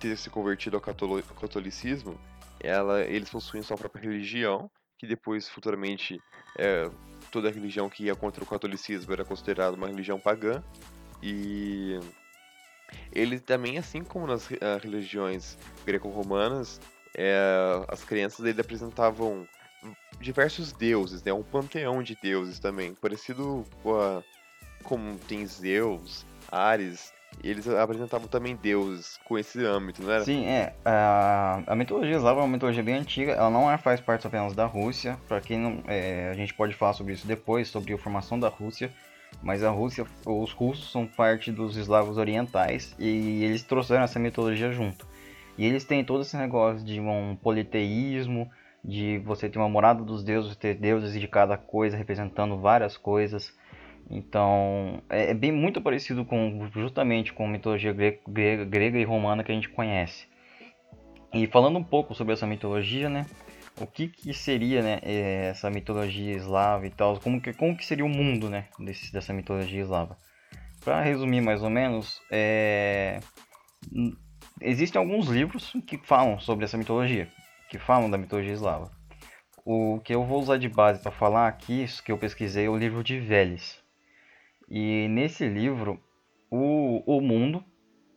ter 0.00 0.16
se 0.16 0.28
convertido 0.28 0.76
ao 0.76 0.80
catolicismo, 0.80 2.18
ela, 2.58 3.02
eles 3.02 3.30
possuem 3.30 3.62
sua 3.62 3.76
própria 3.76 4.02
religião, 4.02 4.68
que 5.02 5.06
depois, 5.08 5.48
futuramente, 5.48 6.22
é, 6.56 6.88
toda 7.32 7.50
religião 7.50 7.90
que 7.90 8.04
ia 8.04 8.14
contra 8.14 8.44
o 8.44 8.46
catolicismo 8.46 9.12
era 9.12 9.24
considerada 9.24 9.76
uma 9.76 9.88
religião 9.88 10.16
pagã. 10.16 10.62
E 11.20 11.98
ele 13.12 13.40
também, 13.40 13.78
assim 13.78 14.04
como 14.04 14.28
nas 14.28 14.48
uh, 14.48 14.78
religiões 14.80 15.58
greco-romanas, 15.84 16.80
é, 17.16 17.36
as 17.88 18.04
crianças 18.04 18.46
ele 18.46 18.60
apresentavam 18.60 19.44
diversos 20.20 20.72
deuses, 20.72 21.20
né? 21.24 21.32
Um 21.32 21.42
panteão 21.42 22.00
de 22.00 22.16
deuses 22.22 22.60
também, 22.60 22.94
parecido 22.94 23.64
com 23.82 24.00
a, 24.00 24.22
como 24.84 25.18
tem 25.18 25.44
Zeus, 25.44 26.24
Ares. 26.48 27.12
Eles 27.42 27.68
apresentavam 27.68 28.28
também 28.28 28.56
deuses 28.56 29.18
com 29.24 29.38
esse 29.38 29.64
âmbito, 29.64 30.02
não 30.02 30.12
era? 30.12 30.24
Sim, 30.24 30.46
é. 30.46 30.74
A, 30.84 31.62
a 31.66 31.74
mitologia 31.74 32.16
eslava 32.16 32.40
é 32.40 32.42
uma 32.42 32.48
mitologia 32.48 32.82
bem 32.82 32.94
antiga. 32.94 33.32
Ela 33.32 33.50
não 33.50 33.70
é, 33.70 33.76
faz 33.78 34.00
parte 34.00 34.26
apenas 34.26 34.54
da 34.54 34.66
Rússia. 34.66 35.18
Para 35.26 35.40
quem 35.40 35.58
não, 35.58 35.82
é, 35.86 36.30
a 36.30 36.34
gente 36.34 36.54
pode 36.54 36.74
falar 36.74 36.92
sobre 36.92 37.14
isso 37.14 37.26
depois, 37.26 37.68
sobre 37.68 37.92
a 37.92 37.98
formação 37.98 38.38
da 38.38 38.48
Rússia. 38.48 38.92
Mas 39.42 39.64
a 39.64 39.70
Rússia, 39.70 40.06
os 40.24 40.52
russos 40.52 40.92
são 40.92 41.06
parte 41.06 41.50
dos 41.50 41.76
eslavos 41.76 42.16
orientais 42.16 42.94
e 42.98 43.42
eles 43.42 43.62
trouxeram 43.62 44.04
essa 44.04 44.18
mitologia 44.18 44.70
junto. 44.70 45.06
E 45.58 45.66
eles 45.66 45.84
têm 45.84 46.04
todo 46.04 46.22
esse 46.22 46.36
negócio 46.36 46.84
de 46.84 47.00
um 47.00 47.36
politeísmo, 47.36 48.50
de 48.84 49.18
você 49.18 49.48
ter 49.48 49.58
uma 49.58 49.68
morada 49.68 50.02
dos 50.02 50.22
deuses, 50.22 50.56
ter 50.56 50.74
deuses 50.74 51.18
de 51.18 51.28
cada 51.28 51.56
coisa 51.56 51.96
representando 51.96 52.56
várias 52.58 52.96
coisas. 52.96 53.52
Então, 54.10 55.02
é, 55.08 55.30
é 55.30 55.34
bem 55.34 55.52
muito 55.52 55.80
parecido 55.80 56.24
com 56.24 56.68
justamente 56.72 57.32
com 57.32 57.46
a 57.46 57.48
mitologia 57.48 57.92
grega, 57.92 58.64
grega, 58.64 58.98
e 58.98 59.04
romana 59.04 59.42
que 59.42 59.52
a 59.52 59.54
gente 59.54 59.68
conhece. 59.68 60.26
E 61.32 61.46
falando 61.46 61.78
um 61.78 61.84
pouco 61.84 62.14
sobre 62.14 62.34
essa 62.34 62.46
mitologia, 62.46 63.08
né? 63.08 63.26
O 63.80 63.86
que, 63.86 64.08
que 64.08 64.34
seria 64.34 64.82
né, 64.82 64.98
é, 65.02 65.46
essa 65.46 65.70
mitologia 65.70 66.36
eslava 66.36 66.86
e 66.86 66.90
tal? 66.90 67.18
Como 67.18 67.40
que, 67.40 67.54
como 67.54 67.76
que 67.76 67.86
seria 67.86 68.04
o 68.04 68.08
mundo 68.08 68.50
né, 68.50 68.68
desse, 68.78 69.10
dessa 69.10 69.32
mitologia 69.32 69.80
eslava? 69.80 70.18
Para 70.84 71.00
resumir 71.00 71.40
mais 71.40 71.62
ou 71.62 71.70
menos, 71.70 72.20
é, 72.30 73.18
existem 74.60 74.98
alguns 74.98 75.26
livros 75.28 75.72
que 75.86 75.96
falam 75.96 76.38
sobre 76.38 76.66
essa 76.66 76.76
mitologia, 76.76 77.30
que 77.70 77.78
falam 77.78 78.10
da 78.10 78.18
mitologia 78.18 78.52
eslava. 78.52 78.90
O 79.64 80.00
que 80.04 80.14
eu 80.14 80.24
vou 80.24 80.40
usar 80.40 80.58
de 80.58 80.68
base 80.68 81.00
para 81.00 81.12
falar 81.12 81.48
aqui, 81.48 81.82
isso 81.82 82.02
que 82.02 82.12
eu 82.12 82.18
pesquisei, 82.18 82.66
é 82.66 82.68
o 82.68 82.76
livro 82.76 83.02
de 83.02 83.18
Vélez. 83.18 83.81
E 84.74 85.06
nesse 85.08 85.46
livro, 85.46 86.00
o, 86.50 87.02
o 87.04 87.20
mundo, 87.20 87.62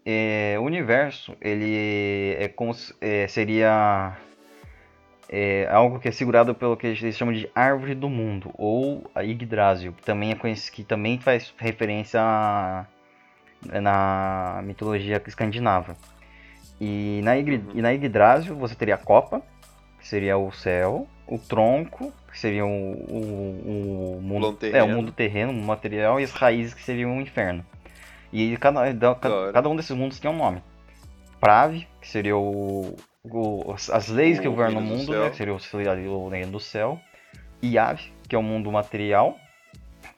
é, 0.06 0.56
o 0.58 0.62
universo, 0.62 1.36
ele 1.42 2.34
é 2.40 2.48
é, 3.02 3.28
seria 3.28 4.16
é, 5.28 5.68
algo 5.70 6.00
que 6.00 6.08
é 6.08 6.12
segurado 6.14 6.56
pelo 6.56 6.78
que 6.78 6.88
eles 6.88 7.18
chamam 7.18 7.34
de 7.34 7.50
árvore 7.54 7.94
do 7.94 8.08
mundo 8.08 8.52
ou 8.58 9.12
a 9.14 9.20
Yggdrasil, 9.20 9.92
que 9.92 10.04
também 10.04 10.32
é 10.32 10.36
conhecido, 10.36 10.74
que 10.78 10.84
também 10.86 11.20
faz 11.20 11.54
referência 11.58 12.22
na 13.82 14.62
mitologia 14.64 15.20
escandinava. 15.28 15.98
E 16.80 17.20
na, 17.22 17.34
uhum. 17.34 17.72
e 17.74 17.82
na 17.82 17.90
Yggdrasil 17.90 18.56
você 18.56 18.76
teria 18.76 18.96
a 18.96 18.98
copa, 18.98 19.42
que 20.00 20.08
seria 20.08 20.38
o 20.38 20.54
céu, 20.54 21.06
o 21.28 21.38
tronco, 21.38 22.14
que 22.36 22.40
seria 22.42 22.66
o, 22.66 24.20
mundo, 24.22 24.58
é, 24.62 24.84
o 24.84 24.90
mundo 24.90 25.10
terreno, 25.14 25.54
o 25.54 25.56
material, 25.56 26.20
e 26.20 26.26
as 26.26 26.32
raízes, 26.32 26.74
que 26.74 26.84
seriam 26.84 27.18
o 27.18 27.22
inferno. 27.22 27.66
E 28.32 28.58
cada, 28.58 28.94
cada, 29.16 29.54
cada 29.54 29.70
um 29.70 29.76
desses 29.78 29.96
mundos 29.96 30.20
tem 30.20 30.30
um 30.30 30.36
nome. 30.36 30.62
Prave, 31.40 31.88
que 32.02 32.08
seria 32.10 32.36
o, 32.36 32.94
o 33.24 33.74
as 33.74 34.10
leis 34.10 34.38
o 34.38 34.42
que 34.42 34.50
governam 34.50 34.82
o 34.82 34.84
mundo, 34.84 35.14
né, 35.14 35.30
que 35.30 35.38
seria 35.38 35.54
o, 35.54 36.26
o 36.26 36.28
reino 36.28 36.52
do 36.52 36.60
céu. 36.60 37.00
Iave, 37.64 38.12
que 38.28 38.36
é 38.36 38.38
o 38.38 38.44
mundo 38.44 38.70
material, 38.70 39.40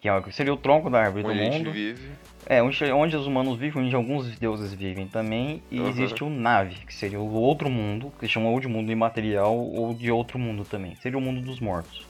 que 0.01 0.09
é 0.09 0.31
seria 0.31 0.53
o 0.53 0.57
tronco 0.57 0.89
da 0.89 0.99
árvore 0.99 1.23
onde 1.27 1.37
do 1.37 1.51
mundo. 1.51 1.71
Vive. 1.71 2.09
É, 2.49 2.63
onde, 2.63 2.83
onde 2.85 3.15
os 3.15 3.27
humanos 3.27 3.59
vivem, 3.59 3.83
onde 3.83 3.95
alguns 3.95 4.39
deuses 4.39 4.73
vivem 4.73 5.07
também. 5.07 5.61
E 5.69 5.79
uhum. 5.79 5.89
existe 5.89 6.23
o 6.23 6.29
Nave, 6.31 6.77
que 6.85 6.93
seria 6.93 7.19
o 7.19 7.33
outro 7.33 7.69
mundo, 7.69 8.11
que 8.19 8.27
chama 8.27 8.49
ou 8.49 8.59
de 8.59 8.67
mundo 8.67 8.91
imaterial 8.91 9.55
ou 9.55 9.93
de 9.93 10.09
outro 10.09 10.39
mundo 10.39 10.63
também. 10.63 10.95
Seria 10.95 11.17
o 11.17 11.21
mundo 11.21 11.41
dos 11.41 11.59
mortos. 11.59 12.06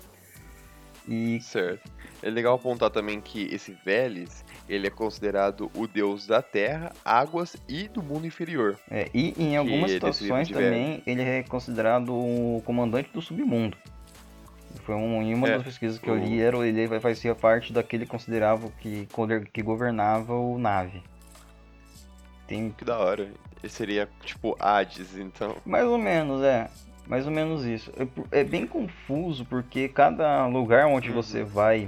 E 1.08 1.40
Certo. 1.42 1.90
É 2.22 2.30
legal 2.30 2.56
apontar 2.56 2.90
também 2.90 3.22
que 3.22 3.44
esse 3.54 3.78
Veles, 3.86 4.44
ele 4.68 4.88
é 4.88 4.90
considerado 4.90 5.70
o 5.76 5.88
deus 5.88 6.26
da 6.26 6.42
terra, 6.42 6.92
águas 7.06 7.56
e 7.70 7.88
do 7.88 8.02
mundo 8.02 8.26
inferior. 8.26 8.78
É, 8.90 9.08
e 9.14 9.34
em 9.38 9.56
algumas 9.56 9.92
é 9.92 9.94
situações 9.94 10.50
também 10.50 11.02
ele 11.06 11.22
é 11.22 11.44
considerado 11.44 12.10
o 12.14 12.62
comandante 12.66 13.10
do 13.14 13.22
submundo. 13.22 13.78
Foi 14.84 14.96
um, 14.96 15.22
em 15.22 15.34
uma 15.34 15.48
É, 15.48 15.54
das 15.58 15.64
pesquisas 15.64 16.00
que 16.00 16.10
eu 16.10 16.16
o- 16.16 16.18
li, 16.18 16.42
era, 16.42 16.58
ele 16.68 17.00
fazia 17.00 17.36
parte 17.36 17.72
daquele 17.72 18.06
que 18.06 18.12
considerava 18.12 18.68
que, 18.80 19.08
que 19.54 19.62
governava 19.62 20.34
o 20.34 20.58
nave. 20.58 21.04
Tem 22.48 22.72
Que 22.72 22.84
da 22.86 22.98
hora. 22.98 23.30
Esse 23.64 23.76
seria 23.76 24.08
tipo 24.24 24.56
Hades, 24.60 25.18
então. 25.18 25.56
mais 25.66 25.86
ou 25.86 25.98
menos, 25.98 26.42
é. 26.44 26.70
Mais 27.08 27.26
ou 27.26 27.32
menos 27.32 27.66
isso. 27.66 27.92
É, 28.32 28.40
é 28.42 28.44
bem 28.44 28.68
confuso 28.68 29.46
porque 29.46 29.88
cada 29.88 30.46
lugar 30.48 30.86
onde 30.88 31.10
Uhum. 31.10 31.16
você 31.16 31.44
vai. 31.44 31.88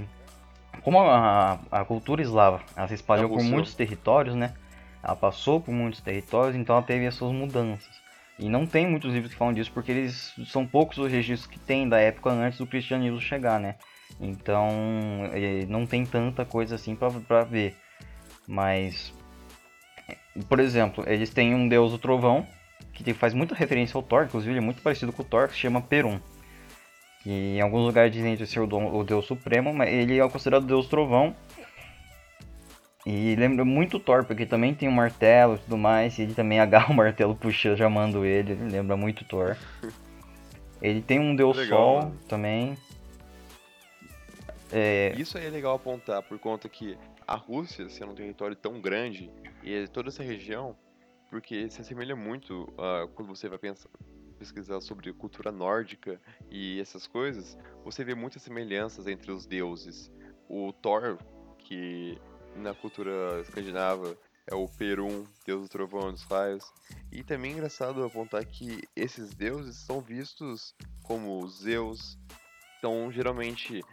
Como 0.82 0.98
a, 1.00 1.60
a 1.70 1.84
cultura 1.84 2.22
eslava 2.22 2.60
ela 2.74 2.88
se 2.88 2.94
espalhou 2.94 3.28
por 3.28 3.42
muitos 3.42 3.74
territórios, 3.74 4.34
né? 4.34 4.54
Ela 5.02 5.16
passou 5.16 5.60
por 5.60 5.72
muitos 5.72 6.00
territórios, 6.00 6.56
então 6.56 6.76
ela 6.76 6.84
teve 6.84 7.06
as 7.06 7.14
suas 7.14 7.32
mudanças. 7.32 8.00
E 8.38 8.48
não 8.48 8.66
tem 8.66 8.86
muitos 8.86 9.12
livros 9.12 9.32
que 9.32 9.38
falam 9.38 9.52
disso, 9.52 9.70
porque 9.72 9.92
eles 9.92 10.34
são 10.46 10.66
poucos 10.66 10.96
os 10.96 11.10
registros 11.10 11.50
que 11.50 11.58
tem 11.58 11.86
da 11.88 11.98
época 12.00 12.30
antes 12.30 12.58
do 12.58 12.66
cristianismo 12.66 13.20
chegar, 13.20 13.60
né? 13.60 13.74
Então 14.18 14.68
eh, 15.32 15.66
não 15.68 15.84
tem 15.86 16.06
tanta 16.06 16.44
coisa 16.44 16.74
assim 16.76 16.96
pra 16.96 17.44
ver. 17.44 17.76
Mas, 18.46 19.12
por 20.48 20.58
exemplo, 20.60 21.04
eles 21.06 21.30
têm 21.30 21.54
um 21.54 21.68
deus 21.68 21.92
do 21.92 21.98
trovão, 21.98 22.46
que 23.02 23.14
faz 23.14 23.32
muita 23.34 23.54
referência 23.54 23.96
ao 23.96 24.02
Thor, 24.02 24.24
inclusive 24.24 24.52
ele 24.52 24.58
é 24.58 24.62
muito 24.62 24.82
parecido 24.82 25.12
com 25.12 25.22
o 25.22 25.24
Thor, 25.24 25.48
que 25.48 25.54
se 25.54 25.60
chama 25.60 25.80
Perun. 25.80 26.18
E 27.26 27.56
em 27.56 27.60
alguns 27.60 27.84
lugares 27.84 28.12
dizem 28.12 28.34
de 28.36 28.46
ser 28.46 28.60
o, 28.60 28.66
dom- 28.66 28.94
o 28.96 29.04
deus 29.04 29.26
supremo, 29.26 29.72
mas 29.74 29.92
ele 29.92 30.18
é 30.18 30.28
considerado 30.28 30.62
o 30.64 30.66
deus 30.66 30.86
trovão. 30.88 31.34
E 33.06 33.34
lembra 33.36 33.64
muito 33.64 33.96
o 33.96 34.00
Thor, 34.00 34.24
porque 34.24 34.44
também 34.46 34.74
tem 34.74 34.88
um 34.88 34.92
martelo 34.92 35.54
e 35.54 35.58
tudo 35.58 35.76
mais, 35.78 36.18
e 36.18 36.22
ele 36.22 36.34
também 36.34 36.60
agarra 36.60 36.92
o 36.92 36.96
martelo 36.96 37.34
puxando, 37.34 37.76
chamando 37.78 38.24
ele, 38.24 38.52
ele 38.52 38.64
lembra 38.70 38.96
muito 38.96 39.24
Thor. 39.24 39.56
Ele 40.82 41.02
tem 41.02 41.20
um 41.20 41.36
deus 41.36 41.54
Legal, 41.58 41.78
sol 41.78 41.96
mano. 42.04 42.18
também. 42.26 42.74
É, 44.72 45.12
Isso 45.14 45.36
aí 45.36 45.46
é 45.46 45.50
legal 45.50 45.74
apontar, 45.74 46.22
por 46.22 46.38
conta 46.38 46.70
que 46.70 46.96
a 47.26 47.34
Rússia, 47.36 47.86
sendo 47.90 48.12
um 48.12 48.14
território 48.14 48.56
tão 48.56 48.80
grande, 48.80 49.30
e 49.62 49.86
toda 49.88 50.08
essa 50.08 50.22
região, 50.22 50.74
porque 51.30 51.70
se 51.70 51.80
assemelha 51.80 52.16
muito 52.16 52.68
ah, 52.76 53.08
quando 53.14 53.28
você 53.28 53.48
vai 53.48 53.58
pensar, 53.58 53.88
pesquisar 54.38 54.80
sobre 54.80 55.12
cultura 55.12 55.52
nórdica 55.52 56.20
e 56.50 56.80
essas 56.80 57.06
coisas, 57.06 57.56
você 57.84 58.02
vê 58.02 58.14
muitas 58.14 58.42
semelhanças 58.42 59.06
entre 59.06 59.30
os 59.30 59.46
deuses. 59.46 60.10
O 60.48 60.72
Thor, 60.72 61.18
que 61.58 62.18
na 62.56 62.74
cultura 62.74 63.40
escandinava 63.40 64.16
é 64.46 64.54
o 64.54 64.66
Perun, 64.66 65.24
deus 65.46 65.62
do 65.62 65.68
trovão 65.68 66.08
e 66.08 66.12
dos 66.12 66.24
raios. 66.24 66.64
E 67.12 67.22
também 67.22 67.52
é 67.52 67.54
engraçado 67.54 68.02
apontar 68.02 68.44
que 68.44 68.82
esses 68.96 69.32
deuses 69.32 69.76
são 69.76 70.00
vistos 70.00 70.74
como 71.04 71.46
Zeus, 71.48 72.18
então 72.78 73.10
geralmente 73.12 73.84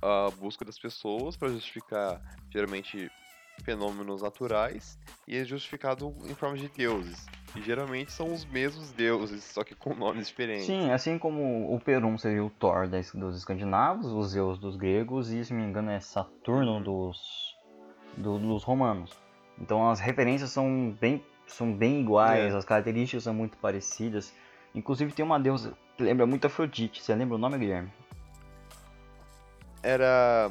a 0.00 0.30
busca 0.30 0.64
das 0.64 0.78
pessoas 0.78 1.36
para 1.36 1.50
justificar 1.50 2.20
geralmente 2.50 3.10
fenômenos 3.62 4.22
naturais 4.22 4.98
e 5.26 5.36
é 5.36 5.44
justificado 5.44 6.14
em 6.28 6.34
forma 6.34 6.56
de 6.56 6.68
deuses. 6.68 7.26
E 7.56 7.62
geralmente 7.62 8.12
são 8.12 8.32
os 8.32 8.44
mesmos 8.44 8.90
deuses, 8.92 9.42
só 9.44 9.64
que 9.64 9.74
com 9.74 9.94
nomes 9.96 10.28
diferentes. 10.28 10.66
Sim, 10.66 10.90
assim 10.90 11.18
como 11.18 11.74
o 11.74 11.80
Perun 11.80 12.16
seria 12.18 12.44
o 12.44 12.50
Thor 12.50 12.86
dos 13.14 13.36
escandinavos, 13.36 14.06
os 14.12 14.30
Zeus 14.30 14.58
dos 14.58 14.76
gregos 14.76 15.30
e, 15.30 15.44
se 15.44 15.52
não 15.52 15.60
me 15.60 15.66
engano, 15.68 15.90
é 15.90 16.00
Saturno 16.00 16.80
dos, 16.80 17.56
do- 18.16 18.38
dos 18.38 18.64
romanos. 18.64 19.10
Então 19.58 19.90
as 19.90 19.98
referências 19.98 20.50
são 20.50 20.96
bem, 21.00 21.24
são 21.46 21.72
bem 21.72 22.00
iguais, 22.00 22.52
É. 22.54 22.56
as 22.56 22.64
características 22.64 23.24
são 23.24 23.34
muito 23.34 23.56
parecidas. 23.58 24.32
Inclusive 24.74 25.12
tem 25.12 25.24
uma 25.24 25.40
deusa 25.40 25.76
que 25.96 26.02
lembra 26.04 26.26
muito 26.26 26.46
Afrodite. 26.46 27.02
Você 27.02 27.14
lembra 27.14 27.34
o 27.34 27.38
nome, 27.38 27.58
Guilherme? 27.58 27.90
Era 29.82 30.50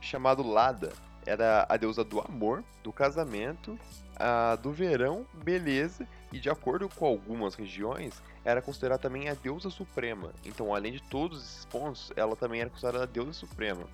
chamado 0.00 0.42
Lada. 0.42 0.92
Era 1.28 1.66
a 1.68 1.76
deusa 1.76 2.02
do 2.02 2.20
amor, 2.20 2.64
do 2.82 2.90
casamento, 2.90 3.78
a 4.16 4.56
do 4.56 4.72
verão, 4.72 5.26
beleza, 5.44 6.08
e 6.32 6.40
de 6.40 6.48
acordo 6.48 6.88
com 6.88 7.04
algumas 7.04 7.54
regiões, 7.54 8.22
era 8.42 8.62
considerada 8.62 8.98
também 8.98 9.28
a 9.28 9.34
deusa 9.34 9.68
suprema. 9.68 10.32
Então, 10.42 10.74
além 10.74 10.92
de 10.92 11.02
todos 11.02 11.44
esses 11.44 11.66
pontos, 11.66 12.10
ela 12.16 12.34
também 12.34 12.62
era 12.62 12.70
considerada 12.70 13.04
a 13.04 13.06
deusa 13.06 13.34
suprema. 13.34 13.84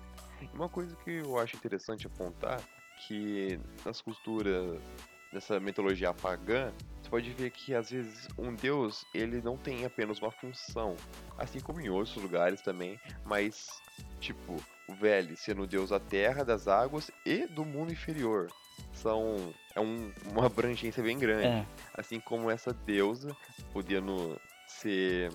Uma 0.53 0.69
coisa 0.69 0.95
que 1.03 1.11
eu 1.11 1.37
acho 1.37 1.57
interessante 1.57 2.07
apontar, 2.07 2.61
que 2.95 3.59
nas 3.85 3.99
culturas, 3.99 4.81
nessa 5.29 5.59
mitologia 5.59 6.13
pagã, 6.13 6.71
você 7.01 7.09
pode 7.09 7.29
ver 7.31 7.51
que 7.51 7.75
às 7.75 7.89
vezes 7.89 8.29
um 8.37 8.55
deus, 8.55 9.05
ele 9.13 9.41
não 9.41 9.57
tem 9.57 9.83
apenas 9.83 10.19
uma 10.19 10.31
função, 10.31 10.95
assim 11.37 11.59
como 11.59 11.81
em 11.81 11.89
outros 11.89 12.15
lugares 12.15 12.61
também, 12.61 12.97
mas 13.25 13.81
tipo, 14.25 14.55
o 14.87 14.93
Veli 14.93 15.35
sendo 15.35 15.63
o 15.63 15.67
deus 15.67 15.89
da 15.89 15.99
terra, 15.99 16.43
das 16.43 16.67
águas 16.67 17.11
e 17.25 17.45
do 17.47 17.63
mundo 17.65 17.91
inferior. 17.91 18.51
São 18.93 19.53
é 19.75 19.79
um- 19.79 20.11
uma 20.31 20.45
abrangência 20.45 21.01
bem 21.03 21.17
grande. 21.17 21.47
É. 21.47 21.65
Assim 21.93 22.19
como 22.19 22.49
essa 22.49 22.73
deusa, 22.73 23.35
podendo 23.73 24.39
ser 24.67 25.31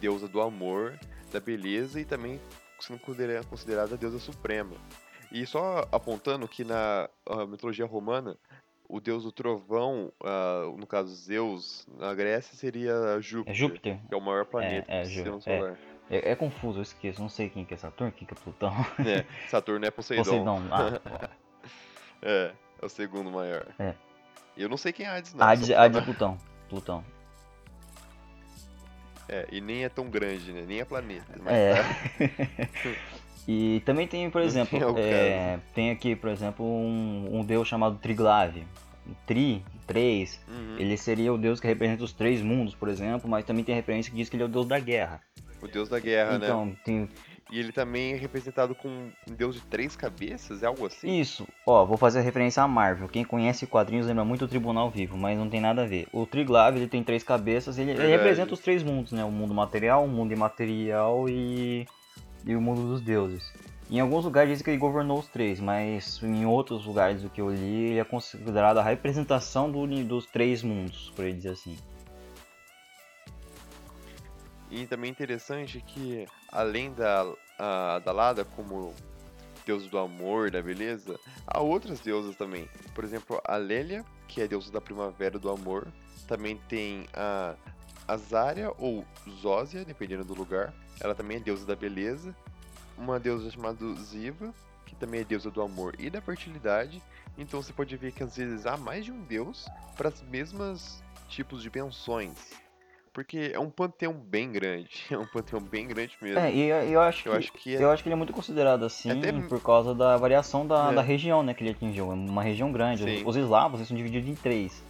deusa 0.00 0.28
do 0.28 0.40
amor, 0.40 0.98
da 1.32 1.40
beleza 1.40 2.00
e 2.00 2.04
também 2.04 2.40
sendo 2.80 2.98
considera- 3.00 3.42
considerada 3.44 3.94
a 3.94 3.98
deusa 3.98 4.18
suprema. 4.18 4.76
E 5.30 5.44
só 5.46 5.86
apontando 5.92 6.46
que 6.48 6.64
na 6.64 7.08
ah, 7.26 7.46
mitologia 7.46 7.84
romana, 7.86 8.36
o 8.88 9.00
deus 9.00 9.24
do 9.24 9.32
trovão, 9.32 10.10
ah, 10.24 10.62
no 10.76 10.86
caso 10.86 11.14
Zeus, 11.14 11.86
na 11.98 12.14
Grécia 12.14 12.56
seria 12.56 13.20
Júpiter, 13.20 13.52
É 13.52 13.54
Júpiter. 13.54 13.98
que 14.08 14.14
é 14.14 14.16
o 14.16 14.20
maior 14.20 14.46
planeta 14.46 14.90
é, 14.90 15.02
do 15.02 15.08
sistema 15.08 15.38
Jú- 15.40 15.50
é. 15.50 15.76
É, 16.10 16.32
é 16.32 16.34
confuso, 16.36 16.78
eu 16.78 16.82
esqueço. 16.82 17.20
Não 17.20 17.28
sei 17.28 17.48
quem 17.50 17.64
que 17.64 17.74
é 17.74 17.76
Saturno, 17.76 18.12
quem 18.12 18.26
que 18.26 18.34
é 18.34 18.36
Plutão. 18.36 18.72
É, 19.04 19.24
Saturno 19.48 19.84
é 19.84 19.90
Poseidon. 19.90 20.24
Poseidon. 20.24 20.62
Ah, 20.70 21.28
É, 22.22 22.50
é 22.82 22.84
o 22.84 22.88
segundo 22.88 23.30
maior. 23.30 23.66
É. 23.78 23.94
Eu 24.56 24.68
não 24.68 24.76
sei 24.76 24.92
quem 24.92 25.06
é 25.06 25.10
Hades, 25.10 25.34
não. 25.34 25.46
Hades, 25.46 25.70
Hades 25.70 25.98
é 25.98 26.00
Plutão. 26.00 26.36
Plutão. 26.68 27.04
É, 29.28 29.46
e 29.52 29.60
nem 29.60 29.84
é 29.84 29.88
tão 29.88 30.08
grande, 30.08 30.52
né? 30.52 30.64
Nem 30.66 30.80
é 30.80 30.84
planeta. 30.84 31.34
Mas 31.42 31.54
É. 31.54 31.74
tá. 31.74 31.88
E 33.50 33.80
também 33.86 34.06
tem, 34.06 34.28
por 34.28 34.42
exemplo, 34.42 34.98
é 34.98 35.02
é, 35.54 35.60
tem 35.74 35.90
aqui, 35.90 36.14
por 36.14 36.28
exemplo, 36.28 36.66
um, 36.66 37.38
um 37.38 37.44
deus 37.44 37.66
chamado 37.66 37.96
Triglave. 37.96 38.66
Tri, 39.26 39.64
três, 39.86 40.38
Uhum. 40.46 40.76
ele 40.78 40.98
seria 40.98 41.32
o 41.32 41.38
deus 41.38 41.58
que 41.58 41.66
representa 41.66 42.04
os 42.04 42.12
três 42.12 42.42
mundos, 42.42 42.74
por 42.74 42.88
exemplo, 42.90 43.26
mas 43.30 43.46
também 43.46 43.64
tem 43.64 43.74
referência 43.74 44.10
que 44.10 44.16
diz 44.18 44.28
que 44.28 44.36
ele 44.36 44.42
é 44.42 44.46
o 44.46 44.50
deus 44.50 44.66
da 44.66 44.78
guerra. 44.78 45.22
O 45.60 45.66
deus 45.68 45.88
da 45.88 45.98
guerra, 45.98 46.38
né? 46.38 46.46
então, 46.46 46.76
tem 46.84 47.08
E 47.50 47.58
ele 47.58 47.72
também 47.72 48.12
é 48.12 48.16
representado 48.16 48.74
com 48.74 48.88
um 48.88 49.34
deus 49.34 49.54
de 49.54 49.60
três 49.62 49.96
cabeças, 49.96 50.62
é 50.62 50.66
algo 50.66 50.86
assim? 50.86 51.18
isso. 51.18 51.46
Ó, 51.66 51.84
vou 51.84 51.96
fazer 51.96 52.20
referência 52.20 52.62
à 52.62 52.68
Marvel. 52.68 53.08
Quem 53.08 53.24
conhece 53.24 53.66
quadrinhos 53.66 54.06
lembra 54.06 54.24
muito 54.24 54.46
do 54.46 54.48
Tribunal 54.48 54.90
Vivo, 54.90 55.16
mas 55.16 55.38
não 55.38 55.48
tem 55.48 55.60
nada 55.60 55.82
a 55.82 55.86
ver. 55.86 56.06
O 56.12 56.26
Triglave, 56.26 56.78
ele 56.78 56.88
tem 56.88 57.02
três 57.02 57.22
cabeças, 57.22 57.78
ele, 57.78 57.92
ele 57.92 58.06
representa 58.06 58.54
os 58.54 58.60
três 58.60 58.82
mundos, 58.82 59.12
né? 59.12 59.24
O 59.24 59.30
mundo 59.30 59.54
material, 59.54 60.04
o 60.04 60.08
mundo 60.08 60.32
imaterial 60.32 61.28
e, 61.28 61.86
e 62.46 62.54
o 62.54 62.60
mundo 62.60 62.82
dos 62.82 63.00
deuses. 63.00 63.52
Em 63.90 64.00
alguns 64.00 64.26
lugares 64.26 64.50
dizem 64.50 64.64
que 64.64 64.70
ele 64.70 64.78
governou 64.78 65.18
os 65.18 65.28
três, 65.28 65.58
mas 65.58 66.22
em 66.22 66.44
outros 66.44 66.84
lugares 66.84 67.22
do 67.22 67.30
que 67.30 67.40
eu 67.40 67.50
li, 67.50 67.86
ele 67.86 67.98
é 67.98 68.04
considerado 68.04 68.76
a 68.76 68.82
representação 68.82 69.70
do, 69.70 69.86
dos 70.04 70.26
três 70.26 70.62
mundos, 70.62 71.10
por 71.16 71.24
ele 71.24 71.38
dizer 71.38 71.50
assim. 71.50 71.74
E 74.70 74.86
também 74.86 75.10
interessante 75.10 75.80
que, 75.80 76.26
além 76.52 76.92
da, 76.92 77.24
a, 77.58 78.00
da 78.04 78.12
Lada 78.12 78.44
como 78.44 78.94
deus 79.64 79.86
do 79.88 79.98
amor, 79.98 80.50
da 80.50 80.62
beleza, 80.62 81.18
há 81.46 81.60
outras 81.60 82.00
deusas 82.00 82.36
também. 82.36 82.68
Por 82.94 83.04
exemplo, 83.04 83.40
a 83.44 83.56
Lélia, 83.56 84.04
que 84.26 84.40
é 84.40 84.48
deusa 84.48 84.72
da 84.72 84.80
primavera 84.80 85.38
do 85.38 85.50
amor. 85.50 85.86
Também 86.26 86.56
tem 86.68 87.06
a 87.14 87.54
Azária 88.06 88.72
ou 88.78 89.04
Zósia, 89.40 89.84
dependendo 89.84 90.24
do 90.24 90.34
lugar. 90.34 90.72
Ela 91.00 91.14
também 91.14 91.36
é 91.36 91.40
deusa 91.40 91.66
da 91.66 91.76
beleza. 91.76 92.34
Uma 92.96 93.20
deusa 93.20 93.50
chamada 93.50 93.84
Ziva, 93.94 94.52
que 94.86 94.94
também 94.94 95.20
é 95.20 95.24
deusa 95.24 95.50
do 95.50 95.62
amor 95.62 95.94
e 95.98 96.08
da 96.10 96.20
fertilidade. 96.20 97.02
Então 97.36 97.62
você 97.62 97.72
pode 97.72 97.96
ver 97.96 98.12
que 98.12 98.22
às 98.22 98.36
vezes 98.36 98.66
há 98.66 98.76
mais 98.76 99.04
de 99.04 99.12
um 99.12 99.20
deus 99.22 99.66
para 99.96 100.08
as 100.08 100.22
mesmas 100.22 101.02
tipos 101.28 101.62
de 101.62 101.70
pensões. 101.70 102.67
Porque 103.18 103.50
é 103.52 103.58
um 103.58 103.68
panteão 103.68 104.12
bem 104.12 104.52
grande. 104.52 104.88
É 105.10 105.18
um 105.18 105.26
panteão 105.26 105.60
bem 105.60 105.88
grande 105.88 106.16
mesmo. 106.22 106.38
É, 106.38 106.52
e 106.54 106.68
eu, 106.68 106.76
eu 106.84 107.00
acho 107.00 107.24
que 107.24 107.28
Eu 107.28 107.32
acho 107.32 107.52
que 107.52 107.74
é- 107.76 107.82
eu 107.82 107.90
acho 107.90 108.00
que 108.00 108.08
ele 108.08 108.14
é 108.14 108.16
muito 108.16 108.32
considerado 108.32 108.84
assim 108.84 109.10
Até- 109.10 109.32
por 109.32 109.60
causa 109.60 109.92
da 109.92 110.16
variação 110.16 110.64
da, 110.64 110.92
É. 110.92 110.94
da 110.94 111.02
região, 111.02 111.42
né, 111.42 111.52
que 111.52 111.64
ele 111.64 111.70
atingiu. 111.72 112.12
É 112.12 112.14
uma 112.14 112.44
região 112.44 112.70
grande. 112.70 113.02
Sim. 113.02 113.24
Os 113.26 113.34
eslavos 113.34 113.84
são 113.88 113.96
divididos 113.96 114.28
em 114.28 114.36
três. 114.36 114.80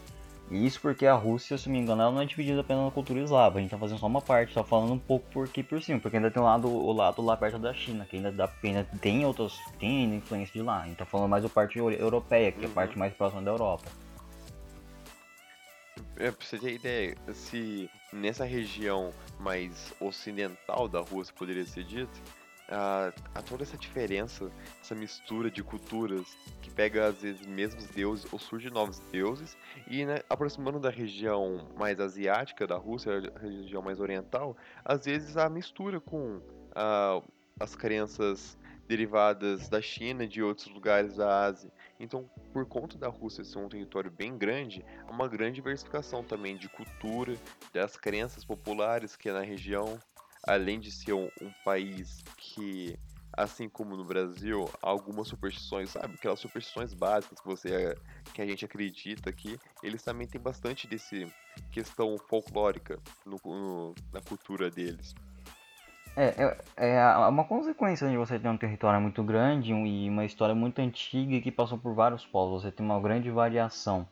E 0.51 0.67
isso 0.67 0.79
porque 0.83 1.07
a 1.07 1.15
Rússia, 1.15 1.57
se 1.57 1.69
não 1.69 1.75
me 1.77 1.81
engano, 1.81 2.03
ela 2.03 2.11
não 2.13 2.21
é 2.21 2.27
dividida 2.27 2.61
apenas 2.61 2.85
na 2.85 2.91
cultura 2.91 3.19
eslava. 3.21 3.59
A 3.59 3.63
gente 3.63 3.71
tá 3.71 3.79
fazendo 3.79 3.99
só 3.99 4.07
uma 4.07 4.21
parte, 4.21 4.53
só 4.53 4.63
falando 4.63 4.93
um 4.93 4.99
pouco 4.99 5.25
por 5.33 5.47
aqui 5.47 5.63
por 5.63 5.83
cima, 5.83 5.99
porque 5.99 6.19
ainda 6.19 6.31
tem 6.31 6.43
o 6.43 6.45
lado, 6.45 6.69
o 6.69 6.93
lado 6.93 7.23
lá 7.23 7.35
perto 7.35 7.59
da 7.59 7.73
China, 7.73 8.07
que 8.09 8.17
ainda, 8.17 8.31
dá, 8.31 8.47
ainda 8.63 8.87
tem 9.01 9.25
outras. 9.25 9.59
tem 9.79 10.05
influência 10.17 10.53
de 10.53 10.61
lá. 10.63 10.83
A 10.83 10.85
gente 10.87 10.97
tá 10.97 11.07
falando 11.07 11.31
mais 11.31 11.43
da 11.45 11.49
parte 11.49 11.79
europeia, 11.79 12.53
que 12.53 12.65
é 12.65 12.69
a 12.69 12.71
parte 12.71 12.93
Uhum. 12.93 12.99
mais 12.99 13.15
próxima 13.15 13.41
da 13.41 13.51
Europa. 13.51 13.85
É, 16.19 16.33
pra 16.33 16.45
você 16.45 16.59
ter 16.59 16.75
ideia, 16.75 17.17
se 17.33 17.89
nessa 18.13 18.45
região 18.45 19.13
mais 19.39 19.95
ocidental 20.01 20.89
da 20.89 21.01
Rússia 21.01 21.33
poderia 21.33 21.65
ser 21.65 21.85
dito, 21.85 22.21
a, 22.69 23.13
toda 23.43 23.63
essa 23.63 23.79
diferença, 23.79 24.51
essa 24.83 24.97
mistura 24.97 25.49
de 25.49 25.63
culturas 25.63 26.37
que 26.61 26.71
pega 26.71 27.07
às 27.07 27.23
vezes 27.23 27.47
mesmos 27.47 27.87
deuses 27.87 28.31
ou 28.33 28.39
surge 28.39 28.69
novos 28.69 28.99
deuses 29.13 29.57
e 29.87 30.05
né, 30.05 30.21
aproximando 30.29 30.81
da 30.81 30.91
região 30.91 31.67
mais 31.77 31.99
asiática 32.01 32.67
da 32.67 32.77
Rússia, 32.77 33.33
a 33.37 33.39
região 33.39 33.81
mais 33.81 34.01
oriental, 34.01 34.57
às 34.85 35.05
vezes 35.05 35.37
a 35.37 35.49
mistura 35.49 36.01
com 36.01 36.43
ah, 36.75 37.23
as 37.61 37.75
crenças 37.75 38.59
derivadas 38.89 39.69
da 39.69 39.81
China 39.81 40.27
de 40.27 40.43
outros 40.43 40.67
lugares 40.69 41.17
da 41.17 41.45
Ásia. 41.45 41.71
Então, 42.01 42.31
por 42.53 42.65
conta 42.67 42.97
da 42.97 43.09
Rússia 43.09 43.45
ser 43.45 43.59
um 43.59 43.69
território 43.69 44.11
bem 44.11 44.37
grande, 44.39 44.85
há 45.07 45.11
uma 45.11 45.29
grande 45.29 45.57
diversificação 45.57 46.23
também 46.23 46.57
de 46.57 46.69
cultura, 46.69 47.35
das 47.73 47.97
crenças 47.97 48.45
populares 48.45 49.17
que 49.17 49.29
é 49.29 49.33
na 49.33 49.43
região, 49.43 49.99
além 50.47 50.79
de 50.79 50.93
ser 50.93 51.13
um, 51.13 51.29
um 51.41 51.51
país 51.65 52.23
que, 52.37 52.97
assim 53.37 53.69
como 53.69 53.97
no 53.97 54.05
Brasil, 54.05 54.71
algumas 54.81 55.29
superstições, 55.29 55.91
sabe? 55.91 56.15
Aquelas 56.15 56.39
superstições 56.39 56.95
básicas 56.95 57.41
que 57.41 57.47
você 57.47 57.95
que 58.33 58.41
a 58.41 58.47
gente 58.47 58.65
acredita 58.65 59.31
aqui, 59.31 59.59
eles 59.83 60.03
também 60.03 60.27
têm 60.27 60.41
bastante 60.41 60.87
desse 60.87 61.27
questão 61.73 62.17
folclórica 62.29 63.01
no, 63.27 63.41
no- 63.45 63.95
na 64.13 64.21
cultura 64.21 64.71
deles. 64.71 65.15
É, 66.21 66.57
é, 66.77 66.97
é 66.97 67.29
uma 67.29 67.45
consequência 67.45 68.09
de 68.09 68.17
você 68.17 68.41
ter 68.41 68.49
um 68.49 68.57
território 68.57 69.01
muito 69.01 69.23
grande 69.23 69.73
e 69.73 70.09
uma 70.09 70.25
história 70.25 70.53
muito 70.53 70.81
antiga 70.81 71.37
e 71.37 71.41
que 71.41 71.53
passou 71.53 71.79
por 71.79 71.95
vários 71.95 72.27
povos. 72.27 72.63
Você 72.63 72.73
tem 72.73 72.85
uma 72.85 73.01
grande 73.01 73.31
variação. 73.31 74.05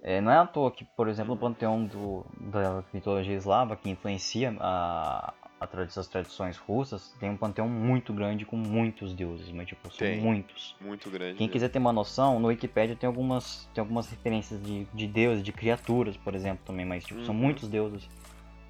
É, 0.00 0.20
não 0.20 0.30
é 0.30 0.38
à 0.38 0.46
toa 0.46 0.70
que, 0.70 0.84
por 0.84 1.08
exemplo, 1.08 1.34
o 1.34 1.36
panteão 1.36 1.84
do, 1.84 2.24
da 2.38 2.84
mitologia 2.94 3.34
eslava, 3.34 3.74
que 3.74 3.90
influencia 3.90 4.56
a, 4.60 5.34
a 5.60 5.82
essas 5.82 6.06
tradições 6.06 6.56
russas, 6.56 7.12
tem 7.18 7.28
um 7.28 7.36
panteão 7.36 7.68
muito 7.68 8.12
grande 8.12 8.44
com 8.44 8.56
muitos 8.56 9.12
deuses, 9.12 9.50
mas 9.50 9.66
tipo, 9.66 9.90
são 9.90 10.06
Tem. 10.06 10.20
muitos. 10.20 10.76
Muito 10.80 11.10
grande. 11.10 11.38
Quem 11.38 11.48
quiser 11.48 11.70
ter 11.70 11.80
uma 11.80 11.92
noção, 11.92 12.38
no 12.38 12.46
Wikipedia 12.46 12.94
tem 12.94 13.08
algumas, 13.08 13.68
tem 13.74 13.82
algumas 13.82 14.08
referências 14.08 14.62
de, 14.62 14.84
de 14.94 15.08
deuses, 15.08 15.42
de 15.42 15.50
criaturas, 15.50 16.16
por 16.16 16.36
exemplo, 16.36 16.60
também, 16.64 16.86
mas 16.86 17.04
tipo, 17.04 17.20
são 17.24 17.34
Uhum. 17.34 17.40
muitos 17.40 17.68
deuses. 17.68 18.08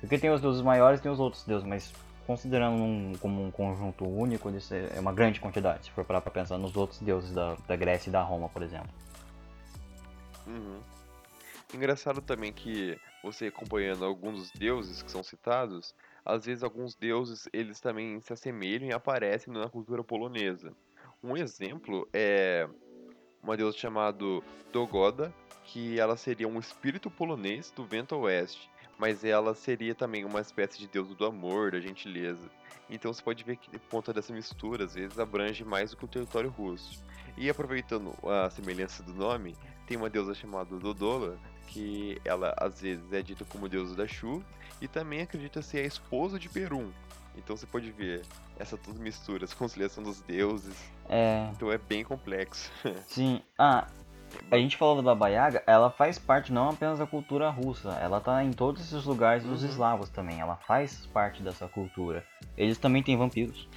Porque 0.00 0.16
tem 0.16 0.30
os 0.30 0.40
deuses 0.40 0.62
maiores 0.62 1.00
e 1.00 1.02
tem 1.02 1.12
os 1.12 1.20
outros 1.20 1.44
deuses, 1.44 1.66
mas 1.68 1.92
considerando 2.28 2.76
um, 2.76 3.14
como 3.18 3.42
um 3.42 3.50
conjunto 3.50 4.06
único, 4.06 4.50
isso 4.50 4.74
é 4.74 5.00
uma 5.00 5.14
grande 5.14 5.40
quantidade, 5.40 5.86
se 5.86 5.90
for 5.92 6.04
parar 6.04 6.20
pra 6.20 6.30
pensar 6.30 6.58
nos 6.58 6.76
outros 6.76 7.00
deuses 7.00 7.32
da, 7.32 7.56
da 7.66 7.74
Grécia 7.74 8.10
e 8.10 8.12
da 8.12 8.20
Roma, 8.20 8.50
por 8.50 8.62
exemplo. 8.62 8.90
Uhum. 10.46 10.78
Engraçado 11.72 12.20
também 12.20 12.52
que 12.52 13.00
você 13.24 13.46
acompanhando 13.46 14.04
alguns 14.04 14.40
dos 14.40 14.50
deuses 14.50 15.00
que 15.00 15.10
são 15.10 15.22
citados, 15.22 15.94
às 16.22 16.44
vezes 16.44 16.62
alguns 16.62 16.94
deuses 16.94 17.48
eles 17.50 17.80
também 17.80 18.20
se 18.20 18.30
assemelham 18.30 18.90
e 18.90 18.92
aparecem 18.92 19.50
na 19.50 19.66
cultura 19.70 20.04
polonesa. 20.04 20.74
Um 21.22 21.34
exemplo 21.34 22.06
é 22.12 22.68
uma 23.42 23.56
deusa 23.56 23.78
chamada 23.78 24.18
Dogoda, 24.70 25.32
que 25.64 25.98
ela 25.98 26.16
seria 26.16 26.46
um 26.46 26.58
espírito 26.58 27.10
polonês 27.10 27.70
do 27.70 27.86
vento 27.86 28.14
oeste, 28.16 28.70
mas 28.98 29.24
ela 29.24 29.54
seria 29.54 29.94
também 29.94 30.24
uma 30.24 30.40
espécie 30.40 30.78
de 30.78 30.88
deusa 30.88 31.14
do 31.14 31.24
amor, 31.24 31.70
da 31.70 31.80
gentileza. 31.80 32.50
Então 32.90 33.12
você 33.12 33.22
pode 33.22 33.44
ver 33.44 33.56
que 33.56 33.70
por 33.70 33.88
conta 33.90 34.12
dessa 34.12 34.32
mistura, 34.32 34.84
às 34.84 34.94
vezes 34.94 35.18
abrange 35.18 35.64
mais 35.64 35.90
do 35.90 35.96
que 35.96 36.04
o 36.04 36.08
território 36.08 36.50
russo. 36.50 37.02
E 37.36 37.48
aproveitando 37.48 38.12
a 38.26 38.50
semelhança 38.50 39.02
do 39.02 39.14
nome, 39.14 39.54
tem 39.86 39.96
uma 39.96 40.10
deusa 40.10 40.34
chamada 40.34 40.76
Dodola, 40.76 41.38
que 41.68 42.20
ela 42.24 42.54
às 42.58 42.80
vezes 42.80 43.12
é 43.12 43.22
dita 43.22 43.44
como 43.44 43.68
deusa 43.68 43.94
da 43.94 44.06
chuva 44.08 44.44
e 44.80 44.88
também 44.88 45.20
acredita 45.20 45.62
ser 45.62 45.78
a 45.78 45.86
esposa 45.86 46.38
de 46.38 46.48
Perum. 46.48 46.90
Então 47.36 47.56
você 47.56 47.66
pode 47.66 47.90
ver 47.92 48.22
essa 48.58 48.76
tudo 48.76 48.98
mistura, 48.98 49.44
essa 49.44 49.54
conciliação 49.56 50.02
dos 50.02 50.20
deuses. 50.22 50.74
É, 51.08 51.48
Então 51.52 51.70
é 51.70 51.78
bem 51.78 52.02
complexo. 52.02 52.70
sim. 53.06 53.40
Ah, 53.56 53.86
a 54.50 54.56
gente 54.56 54.76
falou 54.76 54.96
da 54.96 55.02
Baba 55.02 55.28
Yaga, 55.28 55.62
ela 55.66 55.90
faz 55.90 56.18
parte 56.18 56.52
não 56.52 56.70
apenas 56.70 56.98
da 56.98 57.06
cultura 57.06 57.50
russa, 57.50 57.90
ela 58.00 58.20
tá 58.20 58.42
em 58.42 58.52
todos 58.52 58.82
esses 58.82 59.04
lugares 59.04 59.44
dos 59.44 59.62
Uhum. 59.62 59.68
eslavos 59.68 60.08
também, 60.08 60.40
ela 60.40 60.56
faz 60.56 61.06
parte 61.12 61.42
dessa 61.42 61.66
cultura. 61.68 62.24
Eles 62.56 62.78
também 62.78 63.02
têm 63.02 63.16
vampiros. 63.16 63.68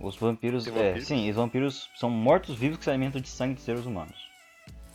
Os 0.00 0.16
vampiros, 0.16 0.66
é, 0.66 0.70
vampiros? 0.70 1.06
sim, 1.06 1.30
os 1.30 1.36
vampiros 1.36 1.90
são 1.94 2.10
mortos-vivos 2.10 2.78
que 2.78 2.84
se 2.84 2.90
alimentam 2.90 3.20
de 3.20 3.28
sangue 3.28 3.54
de 3.54 3.60
seres 3.60 3.86
humanos. 3.86 4.28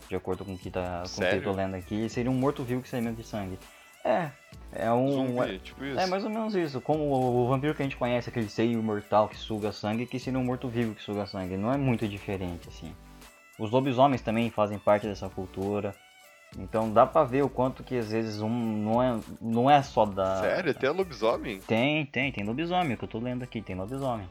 De 0.08 0.15
acordo 0.15 0.43
com 0.43 0.54
o 0.54 0.58
que, 0.58 0.69
tá, 0.69 1.04
com 1.15 1.21
o 1.21 1.28
que 1.28 1.36
eu 1.36 1.43
tô 1.43 1.52
lendo 1.52 1.75
aqui, 1.75 2.10
seria 2.10 2.32
um 2.32 2.36
morto-vivo 2.36 2.82
que 2.82 2.89
se 2.89 2.95
alimenta 2.95 3.21
de 3.21 3.28
sangue. 3.28 3.60
É, 4.04 4.32
é 4.73 4.91
um. 4.91 5.12
Zumbi, 5.12 5.60
tipo 5.60 5.84
isso. 5.84 5.99
É 5.99 6.08
mais 6.08 6.23
ou 6.23 6.30
menos 6.30 6.56
isso. 6.56 6.82
Como 6.82 7.04
o, 7.04 7.43
o 7.45 7.47
vampiro 7.47 7.75
que 7.75 7.82
a 7.82 7.86
gente 7.86 7.97
conhece, 7.97 8.30
aquele 8.30 8.49
seio 8.49 8.82
mortal 8.82 9.28
que 9.28 9.38
suga 9.38 9.71
sangue, 9.71 10.06
que 10.06 10.19
seria 10.19 10.39
um 10.39 10.43
morto-vivo 10.43 10.95
que 10.95 11.02
suga 11.04 11.25
sangue. 11.25 11.58
Não 11.58 11.71
é 11.71 11.78
muito 11.78 12.08
diferente, 12.08 12.67
assim. 12.69 12.93
Os 13.60 13.69
lobisomens 13.72 14.22
também 14.22 14.50
fazem 14.50 14.80
parte 14.80 15.06
dessa 15.06 15.30
cultura. 15.30 15.93
Então 16.58 16.91
dá 16.91 17.06
pra 17.06 17.24
ver 17.24 17.43
o 17.43 17.50
quanto 17.50 17.84
que 17.84 17.95
às 17.98 18.10
vezes 18.10 18.41
um 18.41 18.50
não 18.50 19.04
é, 19.04 19.19
não 19.39 19.69
é 19.69 19.84
só 19.84 20.06
da. 20.06 20.38
Sério? 20.41 20.72
Até 20.72 20.89
lobisomem? 20.89 21.60
Tem, 21.62 22.06
tem, 22.08 22.32
tem 22.32 22.43
lobisomem, 22.43 22.98
que 22.98 23.04
eu 23.04 23.08
tô 23.08 23.19
lendo 23.19 23.43
aqui, 23.43 23.62
tem 23.62 23.76
lobisomem. 23.76 24.28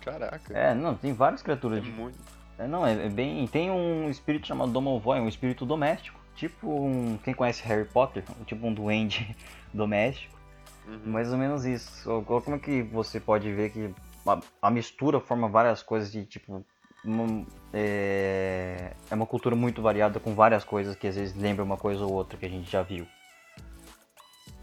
Caraca. 0.00 0.56
É, 0.56 0.74
não, 0.74 0.94
tem 0.94 1.12
várias 1.12 1.40
É 1.40 1.44
criaturas. 1.44 1.82
de- 1.82 1.90
muito. 1.90 2.18
É, 2.58 2.66
não, 2.66 2.86
é, 2.86 3.06
é 3.06 3.08
bem. 3.08 3.46
Tem 3.46 3.70
um 3.70 4.08
espírito 4.10 4.46
chamado 4.46 4.70
Domovoy, 4.72 5.20
um 5.20 5.28
espírito 5.28 5.64
doméstico. 5.64 6.20
Tipo 6.36 6.68
um. 6.68 7.16
Quem 7.18 7.32
conhece 7.34 7.62
Harry 7.66 7.84
Potter? 7.88 8.24
Tipo 8.46 8.66
um 8.66 8.74
duende 8.74 9.34
doméstico. 9.72 10.34
Uhum. 10.86 11.00
Mais 11.06 11.32
ou 11.32 11.38
menos 11.38 11.64
isso. 11.64 12.22
Como 12.26 12.56
é 12.56 12.58
que 12.58 12.82
você 12.82 13.18
pode 13.18 13.50
ver 13.52 13.70
que 13.70 13.90
a, 14.26 14.40
a 14.62 14.70
mistura 14.70 15.20
forma 15.20 15.48
várias 15.48 15.82
coisas 15.82 16.10
de 16.12 16.24
tipo. 16.26 16.64
Uma- 17.04 17.46
é, 17.72 18.92
é 19.10 19.14
uma 19.14 19.26
cultura 19.26 19.54
muito 19.54 19.82
variada 19.82 20.18
com 20.18 20.34
várias 20.34 20.64
coisas 20.64 20.96
que 20.96 21.06
às 21.06 21.16
vezes 21.16 21.36
lembra 21.36 21.64
uma 21.64 21.76
coisa 21.76 22.04
ou 22.04 22.12
outra 22.12 22.38
que 22.38 22.46
a 22.46 22.48
gente 22.48 22.70
já 22.70 22.82
viu. 22.82 23.06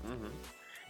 Uhum. 0.03 0.31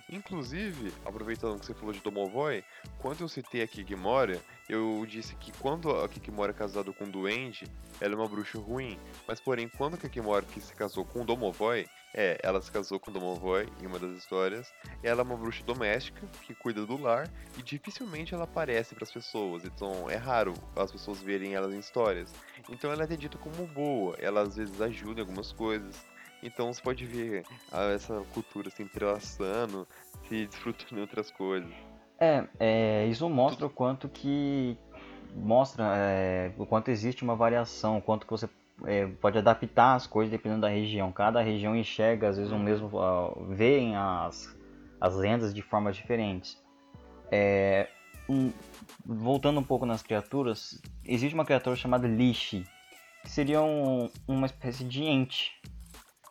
Inclusive, 0.09 0.93
aproveitando 1.05 1.57
que 1.59 1.65
você 1.65 1.73
falou 1.73 1.93
de 1.93 2.01
Domovoy, 2.01 2.63
quando 2.99 3.21
eu 3.21 3.29
citei 3.29 3.61
a 3.61 3.67
Kikimora, 3.67 4.41
eu 4.67 5.05
disse 5.07 5.35
que 5.35 5.53
quando 5.53 5.89
a 5.89 6.09
Kikimora 6.09 6.51
é 6.51 6.53
casada 6.53 6.91
com 6.91 7.05
um 7.05 7.09
duende, 7.09 7.65
ela 7.99 8.13
é 8.13 8.17
uma 8.17 8.27
bruxa 8.27 8.59
ruim. 8.59 8.99
Mas 9.25 9.39
porém, 9.39 9.69
quando 9.69 9.93
a 9.93 9.97
Kikimora 9.97 10.45
que 10.45 10.59
se 10.59 10.73
casou 10.73 11.05
com 11.05 11.21
o 11.21 11.25
Domovoy, 11.25 11.87
é, 12.13 12.37
ela 12.43 12.61
se 12.61 12.71
casou 12.71 12.99
com 12.99 13.09
o 13.09 13.13
Domovoy 13.13 13.67
em 13.81 13.85
uma 13.85 13.97
das 13.97 14.11
histórias, 14.11 14.73
ela 15.01 15.21
é 15.21 15.23
uma 15.23 15.37
bruxa 15.37 15.63
doméstica 15.63 16.27
que 16.41 16.53
cuida 16.53 16.85
do 16.85 16.97
lar 16.97 17.29
e 17.57 17.63
dificilmente 17.63 18.33
ela 18.33 18.43
aparece 18.43 18.93
para 18.93 19.03
as 19.03 19.11
pessoas. 19.11 19.63
Então 19.63 20.09
é 20.09 20.17
raro 20.17 20.53
as 20.75 20.91
pessoas 20.91 21.21
verem 21.21 21.53
ela 21.53 21.73
em 21.73 21.79
histórias. 21.79 22.33
Então 22.69 22.91
ela 22.91 23.03
é 23.03 23.07
dita 23.07 23.37
como 23.37 23.65
boa, 23.67 24.15
ela 24.19 24.41
às 24.41 24.55
vezes 24.55 24.81
ajuda 24.81 25.21
em 25.21 25.23
algumas 25.23 25.51
coisas. 25.51 25.95
Então 26.43 26.73
você 26.73 26.81
pode 26.81 27.05
ver 27.05 27.43
ah, 27.71 27.91
essa 27.91 28.21
cultura 28.33 28.69
se 28.69 28.81
entrelaçando, 28.81 29.87
se 30.27 30.47
desfrutando 30.47 30.95
de 30.95 31.01
outras 31.01 31.31
coisas. 31.31 31.71
É, 32.19 32.47
é, 32.59 33.07
isso 33.07 33.27
mostra 33.29 33.65
o 33.65 33.69
quanto 33.69 34.09
que 34.09 34.77
mostra 35.35 35.85
é, 35.95 36.51
o 36.57 36.65
quanto 36.65 36.91
existe 36.91 37.23
uma 37.23 37.35
variação, 37.35 37.97
o 37.97 38.01
quanto 38.01 38.25
que 38.25 38.31
você 38.31 38.49
é, 38.85 39.05
pode 39.07 39.37
adaptar 39.37 39.95
as 39.95 40.07
coisas 40.07 40.31
dependendo 40.31 40.61
da 40.61 40.69
região. 40.69 41.11
Cada 41.11 41.41
região 41.41 41.75
enxerga 41.75 42.29
às 42.29 42.37
vezes 42.37 42.51
o 42.51 42.55
Uhum. 42.55 42.63
mesmo, 42.63 42.99
ah, 42.99 43.33
veem 43.49 43.95
as, 43.95 44.55
as 44.99 45.15
lendas 45.15 45.53
de 45.53 45.61
formas 45.61 45.95
diferentes. 45.95 46.57
É, 47.31 47.87
um- 48.27 48.51
voltando 49.05 49.59
um 49.59 49.63
pouco 49.63 49.85
nas 49.85 50.01
criaturas, 50.01 50.81
existe 51.05 51.33
uma 51.33 51.45
criatura 51.45 51.75
chamada 51.75 52.07
Lishi, 52.07 52.65
que 53.23 53.29
seria 53.31 53.61
um- 53.61 54.09
uma 54.27 54.45
espécie 54.45 54.83
de 54.83 55.03
ente. 55.03 55.51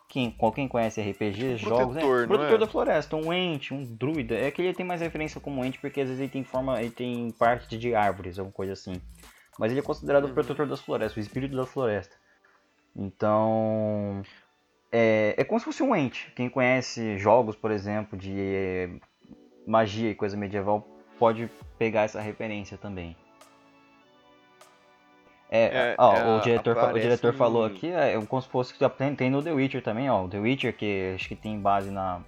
Quem, 0.08 0.34
quem 0.54 0.66
conhece 0.66 1.00
RPG, 1.00 1.54
um 1.54 1.56
jogos, 1.56 1.96
é, 1.96 2.00
protetor, 2.00 2.20
não 2.22 2.26
protetor 2.34 2.56
é? 2.56 2.58
da 2.58 2.66
floresta, 2.66 3.14
um 3.16 3.32
ente, 3.32 3.72
um 3.72 3.84
druida. 3.84 4.34
É 4.34 4.50
que 4.50 4.60
ele 4.60 4.74
tem 4.74 4.84
mais 4.84 5.00
referência 5.00 5.40
como 5.40 5.64
ente 5.64 5.78
porque 5.78 6.00
às 6.00 6.08
vezes 6.08 6.20
ele 6.20 6.28
tem 6.32 6.42
forma, 6.42 6.80
ele 6.82 6.90
tem 6.90 7.30
parte 7.30 7.78
de 7.78 7.94
árvores, 7.94 8.36
alguma 8.36 8.52
coisa 8.52 8.72
assim. 8.72 9.00
Mas 9.56 9.70
ele 9.70 9.78
é 9.80 9.82
considerado 9.84 10.24
o 10.24 10.28
Uhum. 10.28 10.34
protetor 10.34 10.66
das 10.66 10.80
florestas, 10.80 11.16
o 11.16 11.20
espírito 11.20 11.56
da 11.56 11.64
floresta. 11.64 12.16
Então, 12.94 14.22
é, 14.90 15.34
é 15.36 15.44
como 15.44 15.58
se 15.58 15.64
fosse 15.64 15.82
um 15.82 15.94
ente. 15.94 16.32
Quem 16.34 16.48
conhece 16.48 17.16
jogos, 17.18 17.56
por 17.56 17.70
exemplo, 17.70 18.18
de 18.18 18.34
eh, 18.38 18.90
magia 19.66 20.10
e 20.10 20.14
coisa 20.14 20.36
medieval 20.36 20.86
pode 21.18 21.48
pegar 21.78 22.02
essa 22.02 22.20
referência 22.20 22.76
também. 22.76 23.16
É, 25.50 25.64
É, 25.66 25.94
ó, 25.98 26.14
é, 26.16 26.36
o, 26.38 26.40
diretor, 26.40 26.76
o 26.94 26.98
diretor 26.98 27.32
falou 27.34 27.66
em- 27.66 27.72
aqui, 27.72 27.88
é 27.88 28.20
como 28.26 28.40
se 28.40 28.48
fosse 28.48 28.72
que 28.72 28.88
tem, 28.90 29.16
tem 29.16 29.30
no 29.30 29.42
The 29.42 29.52
Witcher 29.52 29.82
também, 29.82 30.08
ó. 30.08 30.28
The 30.28 30.38
Witcher, 30.38 30.76
que 30.76 31.12
acho 31.16 31.26
que 31.28 31.34
tem 31.34 31.58
base 31.58 31.90
na 31.90 32.22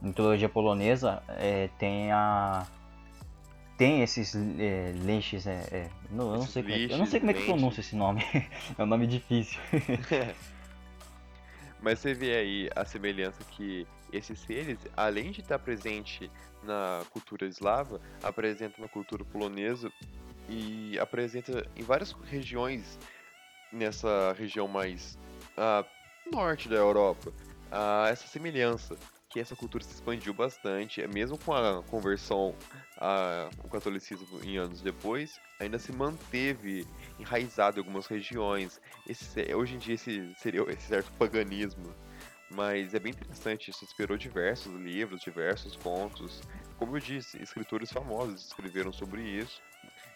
mitologia 0.00 0.48
polonesa, 0.48 1.22
é, 1.30 1.68
tem 1.78 2.12
a. 2.12 2.64
Tem 3.80 4.02
esses 4.02 4.34
é, 4.36 4.92
leixes, 5.06 5.46
é, 5.46 5.66
é, 5.72 5.90
não, 6.10 6.26
eu 6.26 6.30
não 6.32 6.40
Esses 6.42 6.52
sei 6.52 6.62
como 6.62 6.74
é, 6.74 6.78
que- 6.78 6.84
eu 6.92 6.98
não 6.98 7.06
lixes, 7.06 7.10
sei 7.10 7.20
como 7.20 7.30
é 7.30 7.32
que 7.32 7.40
lentes. 7.40 7.54
pronuncia 7.54 7.80
esse 7.80 7.96
nome. 7.96 8.20
é 8.76 8.82
um 8.82 8.86
nome 8.86 9.06
difícil. 9.06 9.58
Mas 11.80 11.98
você 11.98 12.12
vê 12.12 12.36
aí 12.36 12.68
a 12.76 12.84
semelhança 12.84 13.42
que 13.52 13.86
esses 14.12 14.38
seres, 14.40 14.78
além 14.94 15.30
de 15.30 15.40
estar 15.40 15.58
presente 15.58 16.30
na 16.62 17.06
cultura 17.08 17.46
eslava, 17.46 17.98
apresenta 18.22 18.82
na 18.82 18.86
cultura 18.86 19.24
polonesa 19.24 19.90
e 20.46 20.98
apresenta 20.98 21.66
em 21.74 21.82
várias 21.82 22.12
regiões 22.12 22.98
nessa 23.72 24.34
região 24.36 24.68
mais 24.68 25.16
ah, 25.56 25.86
norte 26.30 26.68
da 26.68 26.76
Europa 26.76 27.32
ah, 27.72 28.08
essa 28.10 28.26
semelhança 28.26 28.94
que 29.30 29.40
essa 29.40 29.56
cultura 29.56 29.82
se 29.82 29.94
expandiu 29.94 30.34
bastante, 30.34 31.00
é 31.00 31.06
mesmo 31.06 31.38
com 31.38 31.54
a 31.54 31.82
conversão 31.84 32.54
ao 33.00 33.70
catolicismo 33.70 34.40
em 34.44 34.58
anos 34.58 34.82
depois, 34.82 35.40
ainda 35.58 35.78
se 35.78 35.90
manteve 35.90 36.86
enraizado 37.18 37.78
em 37.78 37.80
algumas 37.80 38.06
regiões. 38.06 38.80
Esse, 39.08 39.54
hoje 39.54 39.74
em 39.74 39.78
dia 39.78 39.94
esse 39.94 40.34
seria 40.36 40.62
esse 40.70 40.86
certo 40.86 41.10
paganismo, 41.12 41.94
mas 42.50 42.92
é 42.94 42.98
bem 42.98 43.12
interessante, 43.12 43.70
isso 43.70 43.84
inspirou 43.84 44.18
diversos 44.18 44.74
livros, 44.74 45.22
diversos 45.22 45.76
contos. 45.76 46.42
Como 46.76 46.96
eu 46.96 47.00
disse, 47.00 47.42
escritores 47.42 47.90
famosos 47.90 48.48
escreveram 48.48 48.92
sobre 48.92 49.22
isso 49.22 49.62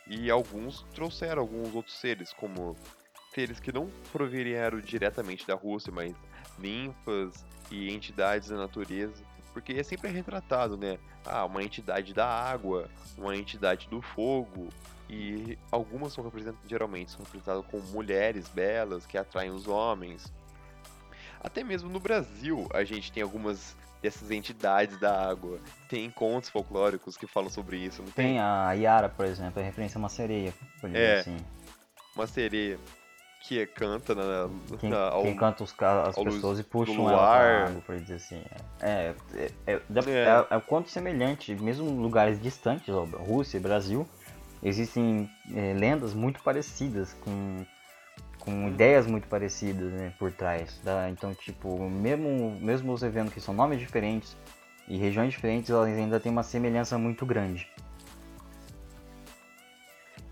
e 0.06 0.30
alguns 0.30 0.82
trouxeram 0.94 1.40
alguns 1.40 1.74
outros 1.74 1.96
seres, 1.96 2.32
como 2.34 2.76
seres 3.34 3.58
que 3.60 3.72
não 3.72 3.88
provieram 4.12 4.78
diretamente 4.80 5.46
da 5.46 5.54
Rússia, 5.54 5.92
mas 5.92 6.14
ninfas 6.58 7.44
e 7.70 7.90
entidades 7.90 8.48
da 8.48 8.56
natureza, 8.56 9.24
porque 9.54 9.72
é 9.72 9.82
sempre 9.82 10.10
retratado, 10.10 10.76
né? 10.76 10.98
Ah, 11.24 11.46
uma 11.46 11.62
entidade 11.62 12.12
da 12.12 12.26
água, 12.26 12.90
uma 13.16 13.34
entidade 13.34 13.88
do 13.88 14.02
fogo, 14.02 14.68
e 15.08 15.56
algumas 15.70 16.12
são 16.12 16.24
representadas, 16.24 16.68
geralmente, 16.68 17.12
são 17.12 17.20
representadas 17.24 17.64
como 17.70 17.82
mulheres 17.84 18.48
belas 18.48 19.06
que 19.06 19.16
atraem 19.16 19.50
os 19.50 19.68
homens. 19.68 20.30
Até 21.40 21.62
mesmo 21.62 21.88
no 21.88 22.00
Brasil, 22.00 22.66
a 22.74 22.82
gente 22.84 23.12
tem 23.12 23.22
algumas 23.22 23.76
dessas 24.02 24.30
entidades 24.30 24.98
da 24.98 25.28
água. 25.28 25.60
Tem 25.88 26.10
contos 26.10 26.50
folclóricos 26.50 27.16
que 27.16 27.26
falam 27.26 27.48
sobre 27.48 27.78
isso, 27.78 28.02
não 28.02 28.10
tem? 28.10 28.26
Tem 28.32 28.40
a 28.40 28.72
Yara, 28.72 29.08
por 29.08 29.24
exemplo, 29.24 29.60
é 29.62 29.64
referência 29.64 29.98
a 29.98 30.00
uma 30.00 30.08
sereia, 30.08 30.52
por 30.80 30.94
É. 30.94 31.20
assim. 31.20 31.36
Uma 32.16 32.26
sereia 32.26 32.78
que 33.46 33.66
canta 33.66 34.14
na, 34.14 34.48
Quem, 34.78 34.88
na- 34.88 35.10
ao- 35.10 35.22
quem 35.22 35.36
canta 35.36 35.62
os, 35.64 35.74
as 35.82 36.16
luz 36.16 36.36
pessoas 36.36 36.58
e 36.58 36.62
do 36.62 36.68
puxam 36.70 37.10
ela 37.10 37.12
luar. 37.12 37.30
pra 37.30 37.66
água, 37.68 37.82
por 37.82 38.00
dizer 38.00 38.14
assim. 38.14 38.42
É, 38.80 39.14
é, 39.34 39.50
é, 39.66 39.80
dá- 39.88 40.00
É. 40.10 40.12
é, 40.28 40.46
é 40.54 40.56
um 40.56 40.60
quanto 40.60 40.88
semelhante, 40.88 41.54
mesmo 41.54 41.90
lugares 42.00 42.40
distantes, 42.40 42.88
ó, 42.88 43.04
Rússia 43.04 43.58
e 43.58 43.60
Brasil, 43.60 44.08
existem 44.62 45.30
é, 45.54 45.74
lendas 45.74 46.14
muito 46.14 46.40
parecidas, 46.42 47.12
com, 47.20 47.66
com 48.40 48.66
ideias 48.68 49.06
muito 49.06 49.28
parecidas 49.28 49.92
né, 49.92 50.10
por 50.18 50.32
trás. 50.32 50.80
da- 50.82 51.10
então, 51.10 51.34
tipo, 51.34 51.78
mesmo, 51.90 52.58
mesmo 52.62 52.96
você 52.96 53.10
vendo 53.10 53.30
que 53.30 53.42
são 53.42 53.52
nomes 53.52 53.78
diferentes 53.78 54.34
e 54.88 54.96
regiões 54.96 55.30
diferentes, 55.34 55.68
elas 55.68 55.88
ainda 55.88 56.18
têm 56.18 56.32
uma 56.32 56.42
semelhança 56.42 56.96
muito 56.96 57.26
grande. 57.26 57.68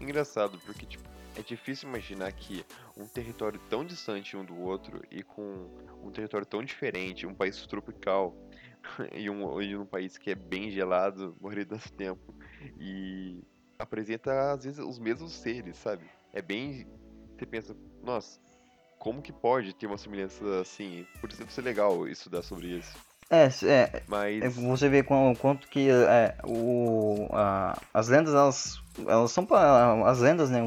Engraçado, 0.01 0.59
porque 0.65 0.87
tipo, 0.87 1.12
é 1.37 1.43
difícil 1.43 1.89
imaginar 1.89 2.33
que 2.33 2.65
um 2.97 3.07
território 3.07 3.61
tão 3.69 3.85
distante 3.85 4.37
um 4.37 4.45
do 4.45 4.59
outro 4.59 5.03
e 5.11 5.23
com 5.23 5.69
um 6.03 6.11
território 6.11 6.47
tão 6.47 6.63
diferente, 6.63 7.27
um 7.27 7.35
país 7.35 7.65
tropical 7.67 8.37
e 9.15 9.29
um, 9.31 9.61
e 9.61 9.77
um 9.77 9.87
país 9.87 10.19
que 10.19 10.31
é 10.31 10.35
bem 10.35 10.71
gelado, 10.71 11.37
maioria 11.41 11.65
do 11.65 11.79
tempo, 11.97 12.35
e 12.79 13.43
apresenta 13.79 14.53
às 14.53 14.65
vezes 14.65 14.79
os 14.79 14.99
mesmos 14.99 15.33
seres, 15.33 15.77
sabe? 15.77 16.05
É 16.33 16.43
bem. 16.43 16.87
Você 17.37 17.47
pensa, 17.47 17.77
nossa, 18.03 18.41
como 18.99 19.21
que 19.21 19.33
pode 19.33 19.75
ter 19.75 19.87
uma 19.87 19.99
semelhança 19.99 20.61
assim? 20.61 21.07
Por 21.21 21.33
deve 21.33 21.53
ser 21.53 21.63
legal 21.63 22.07
estudar 22.07 22.43
sobre 22.43 22.69
isso. 22.69 23.12
É, 23.31 23.45
é, 23.67 24.03
Mas. 24.09 24.45
É, 24.45 24.49
Você 24.49 24.89
vê 24.89 25.03
quanto 25.03 25.69
que 25.69 25.89
é, 25.91 26.35
o, 26.45 27.27
a- 27.33 27.79
as 27.95 28.09
lendas, 28.09 28.35
elas, 28.35 28.81
elas 29.07 29.31
são 29.33 29.47
as 30.07 30.21
lendas, 30.21 30.51
né, 30.51 30.61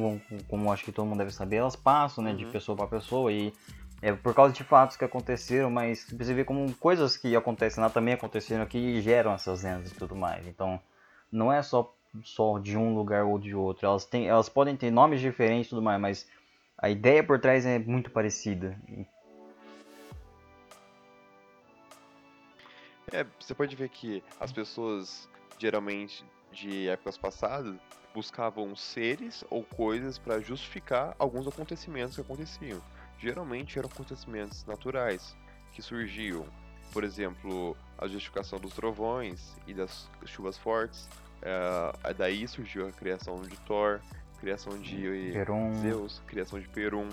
como, 0.48 0.72
acho 0.72 0.84
que 0.84 0.92
todo 0.92 1.06
mundo 1.06 1.20
deve 1.20 1.32
saber, 1.32 1.58
elas 1.58 1.76
passam, 1.76 2.24
né, 2.24 2.34
de 2.34 2.46
Uhum. 2.46 2.52
pessoa 2.52 2.76
para 2.76 2.88
pessoa 2.88 3.32
e 3.32 3.54
é 4.02 4.12
por 4.14 4.34
causa 4.34 4.54
de 4.54 4.64
fatos 4.64 4.98
que 4.98 5.06
aconteceram, 5.06 5.70
mas 5.70 6.06
você 6.12 6.34
vê 6.34 6.44
como 6.44 6.74
coisas 6.76 7.18
que 7.18 7.36
acontecem 7.36 7.84
lá 7.84 7.90
também 7.90 8.14
aconteceram 8.14 8.64
aqui 8.64 8.78
e 8.78 9.02
geram 9.02 9.34
essas 9.34 9.64
lendas 9.64 9.92
e 9.92 9.96
tudo 9.96 10.16
mais. 10.16 10.46
Então, 10.48 10.80
não 11.32 11.52
é 11.52 11.62
só 11.62 11.92
só 12.24 12.60
de 12.60 12.78
um 12.78 12.96
lugar 12.96 13.26
ou 13.26 13.38
de 13.38 13.54
outro. 13.54 13.86
Elas 13.86 14.06
têm, 14.06 14.28
elas 14.28 14.48
podem 14.48 14.76
ter 14.78 14.90
nomes 14.90 15.20
diferentes 15.20 15.68
e 15.68 15.70
tudo 15.72 15.82
mais, 15.82 16.00
mas 16.00 16.28
a 16.78 16.90
ideia 16.90 17.22
por 17.24 17.40
trás 17.40 17.66
é 17.66 17.78
muito 17.80 18.10
parecida. 18.10 18.78
É, 23.12 23.26
você 23.40 23.54
pode 23.54 23.76
ver 23.76 23.90
que 23.90 24.24
as 24.40 24.52
pessoas, 24.52 25.30
geralmente 25.60 26.26
de 26.52 26.88
épocas 26.90 27.18
passadas, 27.18 27.76
buscavam 28.14 28.76
seres 28.76 29.44
ou 29.50 29.64
coisas 29.64 30.18
para 30.18 30.40
justificar 30.40 31.16
alguns 31.20 31.48
acontecimentos 31.48 32.16
que 32.16 32.22
aconteciam. 32.22 32.82
Geralmente 33.20 33.78
eram 33.78 33.90
acontecimentos 33.90 34.66
naturais 34.66 35.36
que 35.74 35.82
surgiam. 35.82 36.46
Por 36.94 37.04
exemplo, 37.04 37.76
a 37.98 38.08
justificação 38.08 38.60
dos 38.60 38.74
trovões 38.74 39.56
e 39.68 39.74
das 39.74 40.10
chuvas 40.26 40.58
fortes. 40.58 41.10
É, 41.42 42.14
daí 42.14 42.48
surgiu 42.48 42.88
a 42.88 42.92
criação 42.92 43.42
de 43.42 43.58
Thor, 43.62 44.00
criação 44.40 44.80
de 44.80 45.32
Perum. 45.34 45.74
Zeus, 45.82 46.22
criação 46.26 46.60
de 46.60 46.70
Perum. 46.70 47.10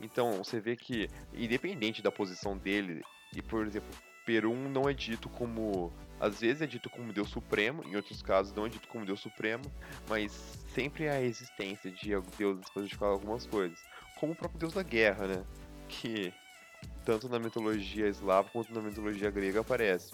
Então, 0.00 0.38
você 0.38 0.60
vê 0.60 0.76
que, 0.76 1.08
independente 1.34 2.02
da 2.02 2.10
posição 2.10 2.56
dele, 2.56 3.02
e 3.34 3.42
por 3.42 3.66
exemplo, 3.66 3.88
Perum 4.26 4.68
não 4.68 4.88
é 4.88 4.92
dito 4.92 5.28
como. 5.30 5.92
Às 6.18 6.40
vezes 6.40 6.62
é 6.62 6.66
dito 6.66 6.90
como 6.90 7.12
Deus 7.12 7.28
Supremo, 7.28 7.84
em 7.84 7.94
outros 7.94 8.22
casos 8.22 8.52
não 8.54 8.66
é 8.66 8.68
dito 8.68 8.88
como 8.88 9.04
Deus 9.04 9.20
Supremo, 9.20 9.64
mas 10.08 10.32
sempre 10.74 11.08
há 11.08 11.12
a 11.12 11.22
existência 11.22 11.90
de 11.90 12.10
deuses 12.36 12.68
para 12.70 12.82
justificar 12.82 13.10
algumas 13.10 13.46
coisas. 13.46 13.78
Como 14.16 14.32
o 14.32 14.36
próprio 14.36 14.58
Deus 14.58 14.72
da 14.72 14.82
Guerra, 14.82 15.26
né? 15.26 15.44
Que 15.88 16.32
tanto 17.04 17.28
na 17.28 17.38
mitologia 17.38 18.08
eslava 18.08 18.48
quanto 18.48 18.74
na 18.74 18.80
mitologia 18.80 19.30
grega 19.30 19.60
aparece. 19.60 20.12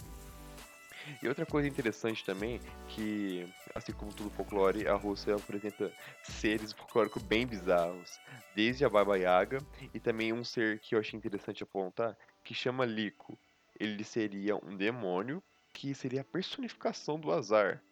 E 1.22 1.29
outra 1.29 1.46
coisa 1.46 1.68
interessante 1.68 2.25
também, 2.25 2.61
que 2.88 3.48
assim 3.75 3.92
como 3.92 4.12
tudo 4.12 4.31
folclore, 4.31 4.87
a 4.87 4.94
Rússia 4.94 5.35
apresenta 5.35 5.92
seres 6.22 6.72
folclóricos 6.72 7.22
bem 7.22 7.46
bizarros. 7.46 8.20
Desde 8.55 8.85
a 8.85 8.90
Baba 8.90 9.16
Yaga 9.16 9.61
e 9.94 9.98
também 9.98 10.33
um 10.33 10.44
ser 10.44 10.79
que 10.81 10.94
eu 10.94 10.98
achei 10.98 11.16
interessante 11.16 11.62
apontar, 11.62 12.16
que 12.44 12.55
chama 12.55 12.85
Lico. 12.85 13.38
Ele 13.82 14.04
seria 14.04 14.54
um 14.54 14.76
demônio 14.76 15.42
que 15.72 15.92
seria 15.92 16.20
a 16.20 16.24
personificação 16.24 17.18
do 17.18 17.32
azar. 17.32 17.82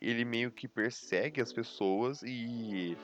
Ele 0.00 0.24
meio 0.24 0.52
que 0.52 0.68
persegue 0.68 1.40
as 1.40 1.52
pessoas 1.52 2.22
e 2.22 2.96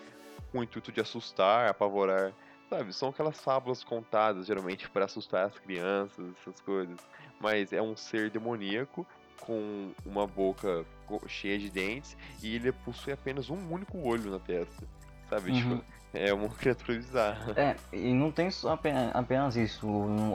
com 0.53 0.61
o 0.61 0.63
intuito 0.63 0.93
de 0.93 1.01
assustar, 1.01 1.69
apavorar. 1.69 2.33
Sabe, 2.69 2.93
são 2.93 3.09
aquelas 3.09 3.41
fábulas 3.41 3.83
contadas 3.83 4.47
geralmente 4.47 4.89
para 4.89 5.07
assustar 5.07 5.47
as 5.47 5.59
crianças, 5.59 6.33
essas 6.39 6.61
coisas. 6.61 7.01
Mas 7.41 7.73
é 7.73 7.83
um 7.83 7.97
ser 7.97 8.31
demoníaco 8.31 9.05
com 9.41 9.93
uma 10.05 10.25
boca 10.25 10.87
cheia 11.27 11.59
de 11.59 11.69
dentes 11.69 12.17
e 12.41 12.55
ele 12.55 12.71
possui 12.71 13.13
apenas 13.13 13.51
um 13.51 13.73
único 13.73 13.99
olho 13.99 14.31
na 14.31 14.39
testa. 14.39 14.87
Sabe? 15.29 15.51
Uhum. 15.51 15.57
Tipo, 15.57 15.85
é 16.15 16.33
uma 16.33 16.49
criatura 16.55 16.99
bizarra. 16.99 17.53
É, 17.57 17.77
e 17.93 18.13
não 18.13 18.31
tem 18.31 18.51
só 18.51 18.73
apenas, 18.73 19.15
apenas 19.15 19.57
isso. 19.57 19.87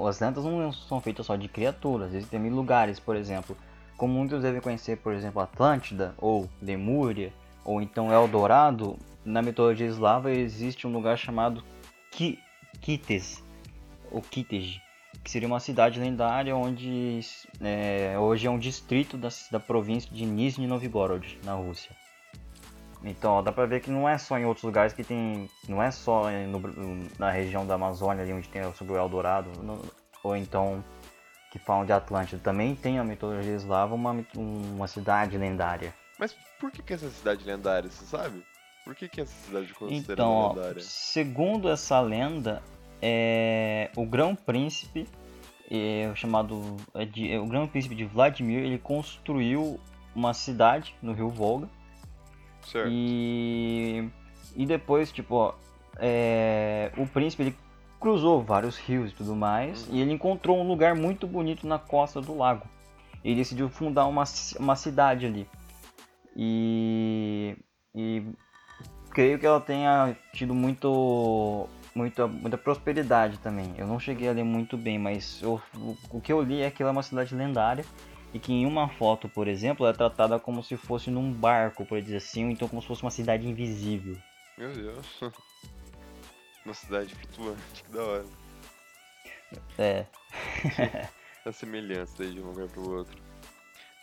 As 0.08 0.20
lendas 0.20 0.44
não 0.44 0.72
são 0.72 1.02
feitas 1.02 1.26
só 1.26 1.36
de 1.36 1.48
criaturas. 1.48 2.14
Existem 2.14 2.40
mil 2.40 2.54
lugares, 2.54 3.00
por 3.00 3.16
exemplo. 3.16 3.58
Como 3.98 4.14
muitos 4.14 4.42
devem 4.42 4.62
conhecer, 4.62 4.98
por 4.98 5.14
exemplo, 5.14 5.42
Atlântida, 5.42 6.16
ou 6.18 6.50
Lemúria, 6.62 7.32
ou 7.64 7.82
então 7.82 8.12
Eldorado, 8.12 8.98
na 9.24 9.42
mitologia 9.42 9.86
eslava 9.86 10.32
existe 10.32 10.88
um 10.88 10.92
lugar 10.92 11.18
chamado 11.18 11.64
Ki 12.10 12.40
Kites, 12.80 13.44
ou 14.10 14.22
Kitej, 14.22 14.82
que 15.24 15.30
seria 15.30 15.48
uma 15.48 15.60
cidade 15.60 16.00
lendária 16.00 16.56
onde 16.56 17.20
é, 17.62 18.18
hoje 18.18 18.48
é 18.48 18.50
um 18.50 18.58
distrito 18.58 19.18
da, 19.18 19.30
da 19.52 19.60
província 19.60 20.10
de 20.12 20.26
Nizhny 20.26 20.66
Novgorod, 20.66 21.38
na 21.44 21.54
Rússia. 21.54 21.96
Então, 23.04 23.34
ó, 23.34 23.42
dá 23.42 23.52
pra 23.52 23.66
ver 23.66 23.82
que 23.82 23.90
não 23.90 24.08
é 24.08 24.18
só 24.18 24.38
em 24.38 24.46
outros 24.46 24.64
lugares 24.64 24.94
que 24.94 25.04
tem. 25.04 25.50
Não 25.68 25.82
é 25.82 25.90
só 25.90 26.30
no- 26.30 27.08
na 27.18 27.32
região 27.32 27.66
da 27.66 27.74
Amazônia, 27.76 28.24
ali 28.24 28.32
onde 28.34 28.48
tem 28.48 28.62
sobre 28.74 28.94
o 28.94 28.98
Eldorado, 28.98 29.50
no- 29.64 29.82
ou 30.24 30.36
então 30.36 30.84
que 31.52 31.58
falam 31.60 31.86
de 31.86 31.92
Atlântida. 31.92 32.40
Também 32.44 32.76
tem 32.76 33.00
a 33.00 33.04
mitologia 33.04 33.54
eslava 33.54 33.96
uma, 33.96 34.16
uma 34.36 34.88
cidade 34.88 35.38
lendária. 35.38 35.94
Mas 36.20 36.36
por 36.60 36.72
que, 36.72 36.82
que 36.84 36.94
essa 36.94 37.10
cidade 37.10 37.44
lendária, 37.44 37.90
você 37.90 38.06
sabe? 38.06 38.44
Por 38.86 38.96
que, 38.96 39.10
que 39.10 39.22
essa 39.22 39.34
cidade 39.46 39.72
é 39.72 39.74
considerada 39.74 40.14
Então, 40.14 40.32
ó, 40.32 40.54
lendária? 40.54 40.82
segundo 40.82 41.70
essa 41.70 42.00
lenda, 42.00 42.62
é, 43.02 43.90
o 43.96 44.06
Grão 44.06 44.36
Príncipe, 44.36 45.08
é, 45.70 46.12
chamado 46.16 46.78
é 46.94 47.04
de- 47.06 47.32
é, 47.32 47.40
o 47.40 47.46
Grão 47.48 47.68
Príncipe 47.68 47.96
de 47.96 48.06
Vladimir, 48.06 48.60
ele 48.64 48.78
construiu 48.78 49.80
uma 50.16 50.34
cidade 50.34 50.94
no 51.02 51.14
Rio 51.14 51.30
Volga 51.30 51.68
Certo. 52.64 52.90
e 52.92 54.08
e 54.56 54.66
depois 54.66 55.12
tipo 55.12 55.36
ó, 55.36 55.54
é, 55.98 56.92
o 56.98 57.06
príncipe 57.08 57.44
ele 57.44 57.56
cruzou 58.00 58.42
vários 58.42 58.78
rios 58.78 59.12
e 59.12 59.16
tudo 59.16 59.36
mais 59.36 59.88
e 59.92 60.00
ele 60.02 60.12
encontrou 60.12 60.60
um 60.60 60.68
lugar 60.68 60.96
muito 60.96 61.28
bonito 61.28 61.68
na 61.68 61.78
costa 61.80 62.20
do 62.20 62.36
lago. 62.38 62.66
Ele 63.24 63.36
decidiu 63.36 63.70
fundar 63.70 64.08
uma, 64.08 64.24
uma 64.60 64.76
cidade 64.76 65.26
ali 65.28 65.48
e, 66.36 67.56
e 67.94 68.24
creio 69.12 69.38
que 69.38 69.46
ela 69.46 69.60
tenha 69.62 70.16
tido 70.34 70.54
muito, 70.56 71.68
muita, 71.94 72.28
muita 72.28 72.58
prosperidade 72.58 73.38
também. 73.40 73.74
Eu 73.78 73.86
não 73.86 74.00
cheguei 74.00 74.30
a 74.30 74.32
ler 74.32 74.44
muito 74.44 74.78
bem, 74.78 74.98
mas 74.98 75.40
eu- 75.42 75.62
o, 75.76 75.96
o 76.12 76.22
que 76.22 76.32
eu 76.34 76.42
li 76.42 76.62
é 76.62 76.72
que 76.72 76.82
ela 76.82 76.90
é 76.92 76.94
uma 76.94 77.04
cidade 77.04 77.36
lendária 77.36 77.86
e 78.34 78.40
que 78.40 78.52
em 78.54 78.66
uma 78.66 78.88
foto, 78.90 79.28
por 79.30 79.48
exemplo, 79.48 79.86
é 79.86 79.94
tratada 79.94 80.40
como 80.40 80.64
se 80.64 80.78
fosse 80.78 81.10
num 81.12 81.32
barco, 81.34 81.86
por 81.86 82.02
dizer 82.02 82.18
assim, 82.18 82.46
ou 82.46 82.52
então 82.52 82.68
como 82.68 82.82
se 82.82 82.88
fosse 82.88 83.02
uma 83.04 83.12
cidade 83.12 83.48
invisível. 83.48 84.18
Meu 84.58 84.72
Deus. 84.74 85.20
Uma 86.64 86.76
cidade 86.76 87.16
flutuante, 87.16 87.84
que 87.84 87.92
da 87.92 88.04
hora. 88.04 88.26
É, 89.80 90.06
A 91.44 91.52
semelhança 91.52 92.24
de 92.24 92.40
um 92.40 92.46
lugar 92.52 92.68
pro 92.68 92.88
outro. 92.98 93.18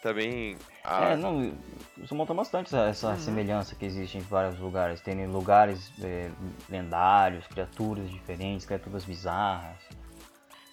Também. 0.02 0.56
A... 0.82 1.10
é 1.10 1.16
não, 1.16 1.52
isso 1.98 2.14
monta 2.16 2.34
bastante 2.34 2.66
essa, 2.66 2.88
essa 2.88 3.08
Uhum. 3.10 3.18
semelhança 3.18 3.76
que 3.76 3.84
existe 3.84 4.18
em 4.18 4.22
vários 4.22 4.58
lugares. 4.58 5.00
Tem 5.00 5.24
lugares 5.28 5.92
é, 6.02 6.30
lendários, 6.68 7.46
criaturas 7.46 8.10
diferentes, 8.10 8.66
criaturas 8.66 9.04
bizarras, 9.04 9.78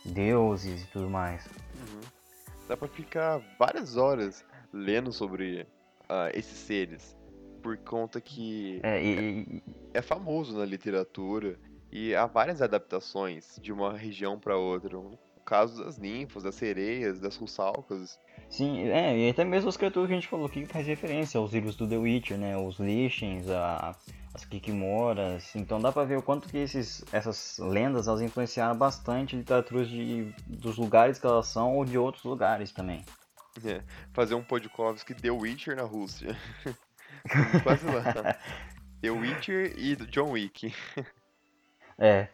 deuses 0.04 0.84
e 0.84 0.88
tudo 0.88 1.08
mais. 1.10 1.46
Uhum. 1.76 2.02
Dá 2.68 2.76
pra 2.76 2.88
ficar 2.88 3.42
várias 3.60 3.96
horas 3.98 4.44
lendo 4.74 5.12
sobre 5.12 5.68
ah, 6.10 6.30
esses 6.34 6.58
seres. 6.58 7.16
Por 7.62 7.78
conta 7.78 8.20
que 8.22 8.80
É, 8.84 9.04
e, 9.04 9.18
e- 9.58 9.64
é 9.94 10.02
famoso 10.02 10.58
na 10.58 10.66
literatura 10.66 11.58
e 11.92 12.14
há 12.14 12.26
várias 12.26 12.62
adaptações 12.62 13.60
de 13.62 13.72
uma 13.72 13.98
região 13.98 14.40
pra 14.40 14.58
outra. 14.58 14.98
O 15.00 15.18
caso 15.46 15.84
das 15.84 15.98
ninfas, 15.98 16.44
das 16.44 16.56
sereias, 16.56 17.20
das 17.20 17.36
russalcas. 17.36 18.20
Sim, 18.50 18.88
é, 18.90 19.18
e 19.18 19.30
até 19.30 19.44
mesmo 19.44 19.70
as 19.70 19.78
criaturas 19.78 20.08
que 20.08 20.14
a 20.14 20.16
gente 20.18 20.28
falou 20.28 20.46
aqui 20.48 20.62
que 20.62 20.72
faz 20.74 20.86
referência 20.88 21.40
aos 21.40 21.52
livros 21.54 21.76
do 21.76 21.88
The 21.88 21.98
Witcher, 21.98 22.38
né? 22.38 22.58
Os 22.58 22.80
Lichens, 22.80 23.48
a, 23.50 23.96
as 24.36 24.46
Kikimoras. 24.46 25.56
Então 25.56 25.80
dá 25.80 25.92
pra 25.92 26.04
ver 26.04 26.18
o 26.18 26.22
quanto 26.22 26.48
que 26.48 26.58
esses, 26.58 27.04
essas 27.12 27.58
lendas 27.58 28.08
elas 28.08 28.22
influenciaram 28.22 28.78
bastante 28.78 29.36
literaturas 29.36 29.90
de, 29.90 30.32
dos 30.46 30.78
lugares 30.78 31.18
que 31.18 31.26
elas 31.26 31.48
são 31.48 31.76
ou 31.76 31.86
de 31.86 31.98
outros 31.98 32.24
lugares 32.24 32.72
também. 32.72 33.04
É, 33.66 33.82
fazer 34.14 34.36
um 34.36 34.44
Podkovsky 34.44 35.14
The 35.14 35.32
Witcher 35.32 35.76
na 35.76 35.84
Rússia. 35.84 36.38
Quase 37.64 37.86
lá. 37.86 38.38
The 39.02 39.10
Witcher 39.10 39.74
e 39.78 39.96
John 39.96 40.32
Wick. 40.32 40.74
É, 41.98 42.28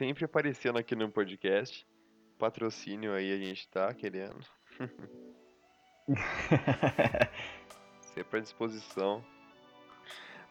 Sempre 0.00 0.24
aparecendo 0.24 0.78
aqui 0.78 0.96
no 0.96 1.10
podcast. 1.10 1.86
Patrocínio 2.38 3.12
aí 3.12 3.34
a 3.34 3.36
gente 3.36 3.68
tá 3.68 3.92
querendo. 3.92 4.42
Sempre 8.14 8.38
à 8.38 8.40
disposição. 8.40 9.22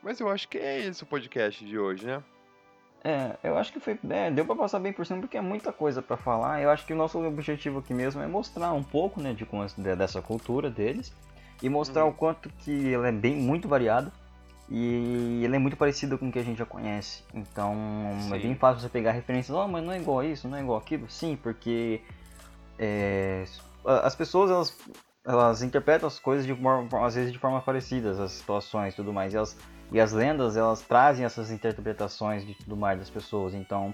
Mas 0.02 0.20
eu 0.20 0.30
acho 0.30 0.48
que 0.48 0.58
é 0.58 0.80
esse 0.86 1.04
o 1.04 1.06
podcast 1.06 1.64
de 1.66 1.78
hoje, 1.78 2.06
né? 2.06 2.24
é, 3.04 3.38
eu 3.44 3.58
acho 3.58 3.72
que 3.72 3.80
foi, 3.80 3.98
é, 4.10 4.30
deu 4.30 4.46
pra 4.46 4.56
passar 4.56 4.78
bem 4.80 4.92
por 4.92 5.06
cima 5.06 5.22
porque 5.22 5.38
é 5.38 5.42
muita 5.42 5.72
coisa 5.72 6.02
pra 6.02 6.18
falar. 6.18 6.62
Eu 6.62 6.70
acho 6.70 6.86
que 6.86 6.94
o 6.94 6.98
nosso 6.98 7.18
objetivo 7.26 7.80
aqui 7.80 7.94
mesmo 7.94 8.22
é 8.22 8.28
mostrar 8.28 8.74
um 8.74 8.84
pouco, 8.84 9.22
né, 9.22 9.34
de, 9.34 9.46
de- 9.78 9.96
dessa 9.96 10.22
cultura 10.22 10.70
deles 10.70 11.14
e 11.62 11.70
mostrar 11.70 12.04
Uhum. 12.04 12.12
o 12.12 12.14
quanto 12.14 12.50
que 12.50 12.94
ela 12.94 13.08
é 13.08 13.12
bem 13.12 13.36
muito 13.36 13.68
variada 13.68 14.12
e 14.70 15.42
ela 15.46 15.56
é 15.56 15.60
muito 15.60 15.76
parecida 15.78 16.18
com 16.18 16.28
o 16.28 16.32
que 16.32 16.40
a 16.40 16.44
gente 16.44 16.58
já 16.60 16.66
conhece. 16.66 17.24
Então 17.34 17.74
é 18.34 18.40
Sim. 18.40 18.40
bem 18.40 18.56
fácil 18.56 18.82
você 18.82 18.90
pegar 18.90 19.12
referências, 19.12 19.56
oh, 19.58 19.68
mas 19.68 19.84
não 19.84 19.94
é 19.94 20.00
igual 20.00 20.20
a 20.20 20.26
isso, 20.26 20.48
não 20.48 20.58
é 20.58 20.62
igual 20.62 20.78
aquilo. 20.78 21.10
Sim, 21.10 21.38
porque 21.42 22.02
é, 22.78 23.46
as 23.86 24.16
pessoas 24.16 24.52
elas, 24.52 24.78
elas 25.30 25.62
interpretam 25.62 26.08
as 26.08 26.18
coisas 26.18 26.46
de 26.46 26.56
forma, 26.56 27.06
às 27.06 27.14
vezes 27.14 27.32
de 27.32 27.38
forma 27.38 27.62
parecidas, 27.62 28.20
as 28.20 28.32
situações 28.32 28.94
e 28.94 28.96
tudo 28.96 29.14
mais. 29.14 29.32
E, 29.34 29.38
elas, 29.38 29.56
e 29.92 30.00
as 30.00 30.12
lendas 30.12 30.58
elas 30.58 30.82
trazem 30.82 31.24
essas 31.24 31.52
interpretações 31.52 32.46
de 32.46 32.56
tudo 32.56 32.76
mais 32.76 32.98
das 32.98 33.12
pessoas. 33.12 33.54
Então 33.54 33.94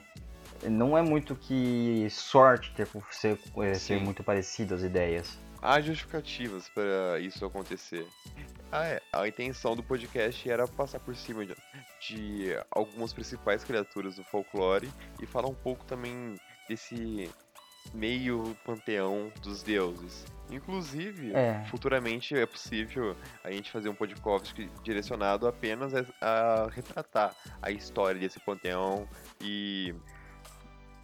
não 0.64 0.98
é 0.98 1.02
muito 1.02 1.36
que 1.36 2.08
sorte 2.10 2.74
ter 2.74 2.88
ser, 3.12 3.38
é, 3.58 3.74
ser 3.74 4.00
muito 4.00 4.24
parecido 4.24 4.74
as 4.74 4.82
ideias. 4.82 5.38
Há 5.62 5.82
justificativas 5.82 6.70
para 6.70 7.20
isso 7.20 7.44
acontecer. 7.46 8.08
Ah, 8.72 8.86
é. 8.86 9.02
A 9.12 9.28
intenção 9.28 9.76
do 9.76 9.84
podcast 9.84 10.50
era 10.50 10.68
passar 10.68 11.00
por 11.00 11.16
cima 11.16 11.46
de, 11.46 11.56
de 12.00 12.58
algumas 12.72 13.12
principais 13.12 13.64
criaturas 13.64 14.16
do 14.16 14.24
folclore 14.24 14.90
e 15.22 15.26
falar 15.26 15.50
um 15.50 15.56
pouco 15.56 15.84
também 15.86 16.36
desse 16.70 17.30
meio 17.94 18.56
panteão 18.66 19.32
dos 19.42 19.62
deuses. 19.64 20.26
Inclusive, 20.52 21.34
É. 21.34 21.64
futuramente 21.72 22.36
é 22.38 22.46
possível 22.46 23.16
a 23.44 23.52
gente 23.52 23.72
fazer 23.72 23.90
um 23.90 23.96
podcast 23.96 24.70
direcionado 24.84 25.48
apenas 25.48 25.92
a, 25.96 26.06
a 26.22 26.68
retratar 26.70 27.34
a 27.62 27.72
história 27.72 28.20
desse 28.20 28.40
panteão 28.40 29.08
e 29.42 29.94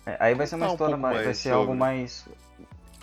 É, 0.06 0.18
aí 0.20 0.36
vai 0.36 0.46
ser 0.48 0.56
uma 0.56 0.68
Contar 0.68 0.72
um 0.72 0.74
história 0.76 0.96
pouco 0.96 1.02
mais, 1.02 1.16
vai 1.18 1.26
mais 1.26 1.38
ser 1.38 1.52
algo 1.52 1.76
mais 1.76 2.28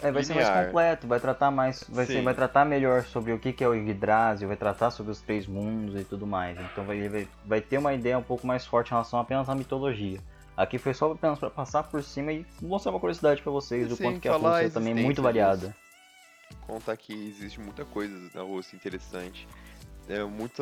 é, 0.01 0.13
vai 0.13 0.23
ser 0.23 0.35
mais 0.35 0.47
Linear. 0.47 0.67
completo, 0.67 1.07
vai 1.09 1.19
tratar 1.19 1.51
mais, 1.51 1.83
vai 1.89 2.07
ser, 2.07 2.23
vai 2.23 2.33
tratar 2.35 2.65
melhor 2.65 3.03
sobre 3.03 3.33
o 3.33 3.39
que 3.39 3.53
que 3.53 3.65
é 3.65 3.69
o 3.69 3.75
Yggdrasil, 3.75 4.47
vai 4.47 4.57
tratar 4.57 4.93
sobre 4.93 5.11
os 5.11 5.21
três 5.21 5.45
mundos 5.47 6.01
e 6.01 6.05
tudo 6.05 6.25
mais. 6.25 6.57
Então 6.61 6.85
vai, 6.85 7.09
vai, 7.09 7.29
vai 7.45 7.61
ter 7.61 7.79
uma 7.79 7.93
ideia 7.93 8.17
um 8.17 8.23
pouco 8.23 8.47
mais 8.47 8.65
forte 8.65 8.89
em 8.89 8.91
relação 8.91 9.19
apenas 9.19 9.49
à 9.49 9.57
mitologia. 9.57 10.21
Aqui 10.59 10.77
foi 10.77 10.93
só 10.93 11.13
apenas 11.13 11.39
para 11.39 11.51
passar 11.51 11.85
por 11.85 12.03
cima 12.03 12.33
e 12.33 12.45
mostrar 12.61 12.91
uma 12.91 12.99
curiosidade 12.99 13.41
para 13.41 13.53
vocês 13.53 13.87
do 13.87 13.95
Sim, 13.95 14.03
quanto 14.03 14.21
que 14.21 14.27
a 14.27 14.33
falar 14.33 14.49
a 14.49 14.63
Rússia 14.63 14.71
também 14.73 14.91
é 14.91 15.03
muito 15.03 15.23
variada. 15.23 15.73
contar 16.67 16.97
que 16.97 17.13
existe 17.13 17.61
muita 17.61 17.85
coisa 17.85 18.13
na 18.35 18.43
Rússia 18.43 18.75
interessante. 18.75 19.47
É 20.09 20.25
muito 20.25 20.61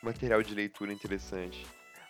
material 0.00 0.44
de 0.44 0.54
leitura 0.54 0.92
interessante. 0.92 1.66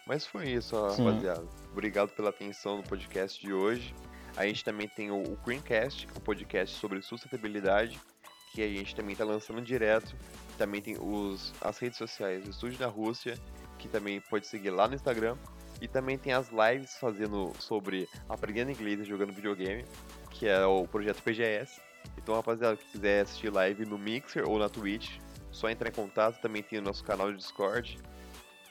Mas 0.06 0.26
foi 0.26 0.50
isso, 0.50 0.76
Sim. 0.90 1.06
rapaziada. 1.06 1.48
Obrigado 1.70 2.10
pela 2.10 2.28
atenção 2.28 2.76
no 2.76 2.82
podcast 2.82 3.40
de 3.40 3.50
hoje. 3.50 3.94
A 4.36 4.44
gente 4.46 4.62
também 4.62 4.86
tem 4.86 5.10
o, 5.10 5.22
o 5.22 5.38
Greencast, 5.42 6.06
um 6.14 6.20
podcast 6.20 6.78
sobre 6.78 7.00
sustentabilidade, 7.00 7.98
que 8.52 8.60
a 8.60 8.68
gente 8.68 8.94
também 8.94 9.12
está 9.12 9.24
lançando 9.24 9.62
direto. 9.62 10.14
Também 10.58 10.82
tem 10.82 10.98
os, 11.00 11.54
as 11.62 11.78
redes 11.78 11.96
sociais 11.96 12.44
do 12.44 12.50
Estúdio 12.50 12.78
da 12.78 12.88
Rússia, 12.88 13.38
que 13.78 13.88
também 13.88 14.20
pode 14.20 14.46
seguir 14.46 14.68
lá 14.68 14.86
no 14.86 14.94
Instagram. 14.94 15.34
E 15.82 15.88
também 15.88 16.16
tem 16.16 16.32
as 16.32 16.48
lives 16.48 16.96
fazendo 16.96 17.52
sobre 17.58 18.08
aprendendo 18.28 18.70
inglês 18.70 19.00
e 19.00 19.04
jogando 19.04 19.32
videogame, 19.32 19.84
que 20.30 20.46
é 20.46 20.64
o 20.64 20.86
projeto 20.86 21.20
PGS. 21.24 21.80
Então, 22.16 22.36
rapaziada, 22.36 22.76
que 22.76 22.84
quiser 22.84 23.22
assistir 23.22 23.50
live 23.52 23.84
no 23.84 23.98
Mixer 23.98 24.48
ou 24.48 24.60
na 24.60 24.68
Twitch, 24.68 25.18
só 25.50 25.68
entrar 25.68 25.88
em 25.88 25.92
contato. 25.92 26.40
Também 26.40 26.62
tem 26.62 26.78
o 26.78 26.82
nosso 26.82 27.02
canal 27.02 27.32
de 27.32 27.36
Discord. 27.38 27.98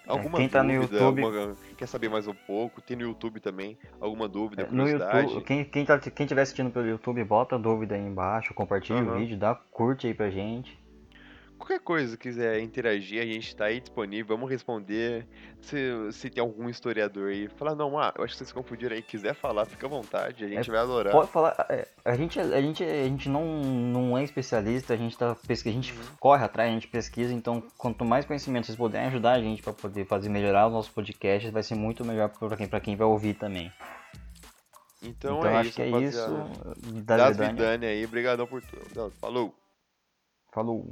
Alguma 0.07 0.37
quem 0.39 0.47
tá 0.49 0.63
no 0.63 0.73
dúvida, 0.73 0.95
YouTube- 1.03 1.23
alguma- 1.23 1.55
quer 1.77 1.85
saber 1.85 2.09
mais 2.09 2.27
um 2.27 2.33
pouco, 2.33 2.81
tem 2.81 2.95
no 2.95 3.03
YouTube 3.03 3.39
também. 3.41 3.77
Alguma 3.99 4.27
dúvida, 4.29 4.63
No 4.63 4.69
curiosidade. 4.69 5.27
YouTube, 5.27 5.43
quem, 5.45 5.65
quem, 5.65 5.85
tá, 5.85 5.99
quem 5.99 6.25
tiver 6.25 6.41
assistindo 6.43 6.71
pelo 6.71 6.87
YouTube, 6.87 7.23
bota 7.25 7.59
dúvida 7.59 7.93
aí 7.95 8.01
embaixo, 8.01 8.53
compartilha 8.53 8.99
o 9.03 9.09
Aham. 9.09 9.17
vídeo, 9.19 9.37
dá 9.37 9.53
curte 9.53 10.07
aí 10.07 10.13
pra 10.13 10.29
gente. 10.31 10.80
Qualquer 11.61 11.79
coisa, 11.79 12.17
quiser 12.17 12.59
interagir, 12.59 13.21
a 13.21 13.25
gente 13.25 13.55
tá 13.55 13.65
aí 13.65 13.79
disponível, 13.79 14.35
vamos 14.35 14.49
responder. 14.49 15.27
Se, 15.61 15.77
se 16.11 16.27
tem 16.27 16.41
algum 16.41 16.67
historiador 16.67 17.29
aí, 17.29 17.47
falar, 17.49 17.75
não, 17.75 17.99
ah, 17.99 18.11
eu 18.17 18.23
acho 18.23 18.33
que 18.33 18.39
vocês 18.39 18.51
confundiram 18.51 18.95
aí, 18.95 19.01
quiser 19.03 19.35
falar, 19.35 19.65
fica 19.67 19.85
à 19.85 19.89
vontade, 19.89 20.43
a 20.43 20.47
gente 20.47 20.71
vai 20.71 20.79
adorar. 20.79 21.13
Pode 21.13 21.29
falar, 21.29 21.55
é, 21.69 21.87
a 22.03 22.15
gente, 22.15 22.39
a 22.39 22.59
gente, 22.59 22.83
a 22.83 23.03
gente 23.03 23.29
não, 23.29 23.45
não 23.61 24.17
é 24.17 24.23
especialista, 24.23 24.95
a 24.95 24.97
gente 24.97 25.15
tá 25.15 25.35
pesquisa, 25.35 25.69
a 25.77 25.81
gente 25.81 25.93
Uhum. 25.93 26.15
corre 26.19 26.43
atrás, 26.43 26.67
a 26.67 26.73
gente 26.73 26.87
pesquisa, 26.87 27.31
então 27.31 27.61
quanto 27.77 28.03
mais 28.03 28.25
conhecimento 28.25 28.65
vocês 28.65 28.75
puderem 28.75 29.07
ajudar 29.09 29.33
a 29.33 29.39
gente 29.39 29.61
para 29.61 29.71
poder 29.73 30.05
fazer 30.05 30.29
melhorar 30.29 30.65
os 30.65 30.73
nossos 30.73 30.91
podcasts, 30.91 31.51
vai 31.51 31.61
ser 31.61 31.75
muito 31.75 32.03
melhor 32.03 32.29
para 32.29 32.57
quem, 32.57 32.67
pra 32.67 32.79
quem 32.79 32.95
vai 32.95 33.05
ouvir 33.05 33.35
também. 33.35 33.71
Então, 35.03 35.37
Então, 35.37 35.45
é 35.49 35.57
acho 35.57 35.69
isso, 35.69 35.75
que 35.75 35.81
é 35.83 35.89
rapaziada. 35.91 36.33
isso. 36.33 37.03
Da 37.03 37.29
Vidânia. 37.29 37.51
Vidânia 37.53 37.89
aí, 37.89 38.07
brigadão 38.07 38.47
por 38.47 38.63
tudo. 38.63 39.11
Falou! 39.21 39.53
Falou. 40.51 40.87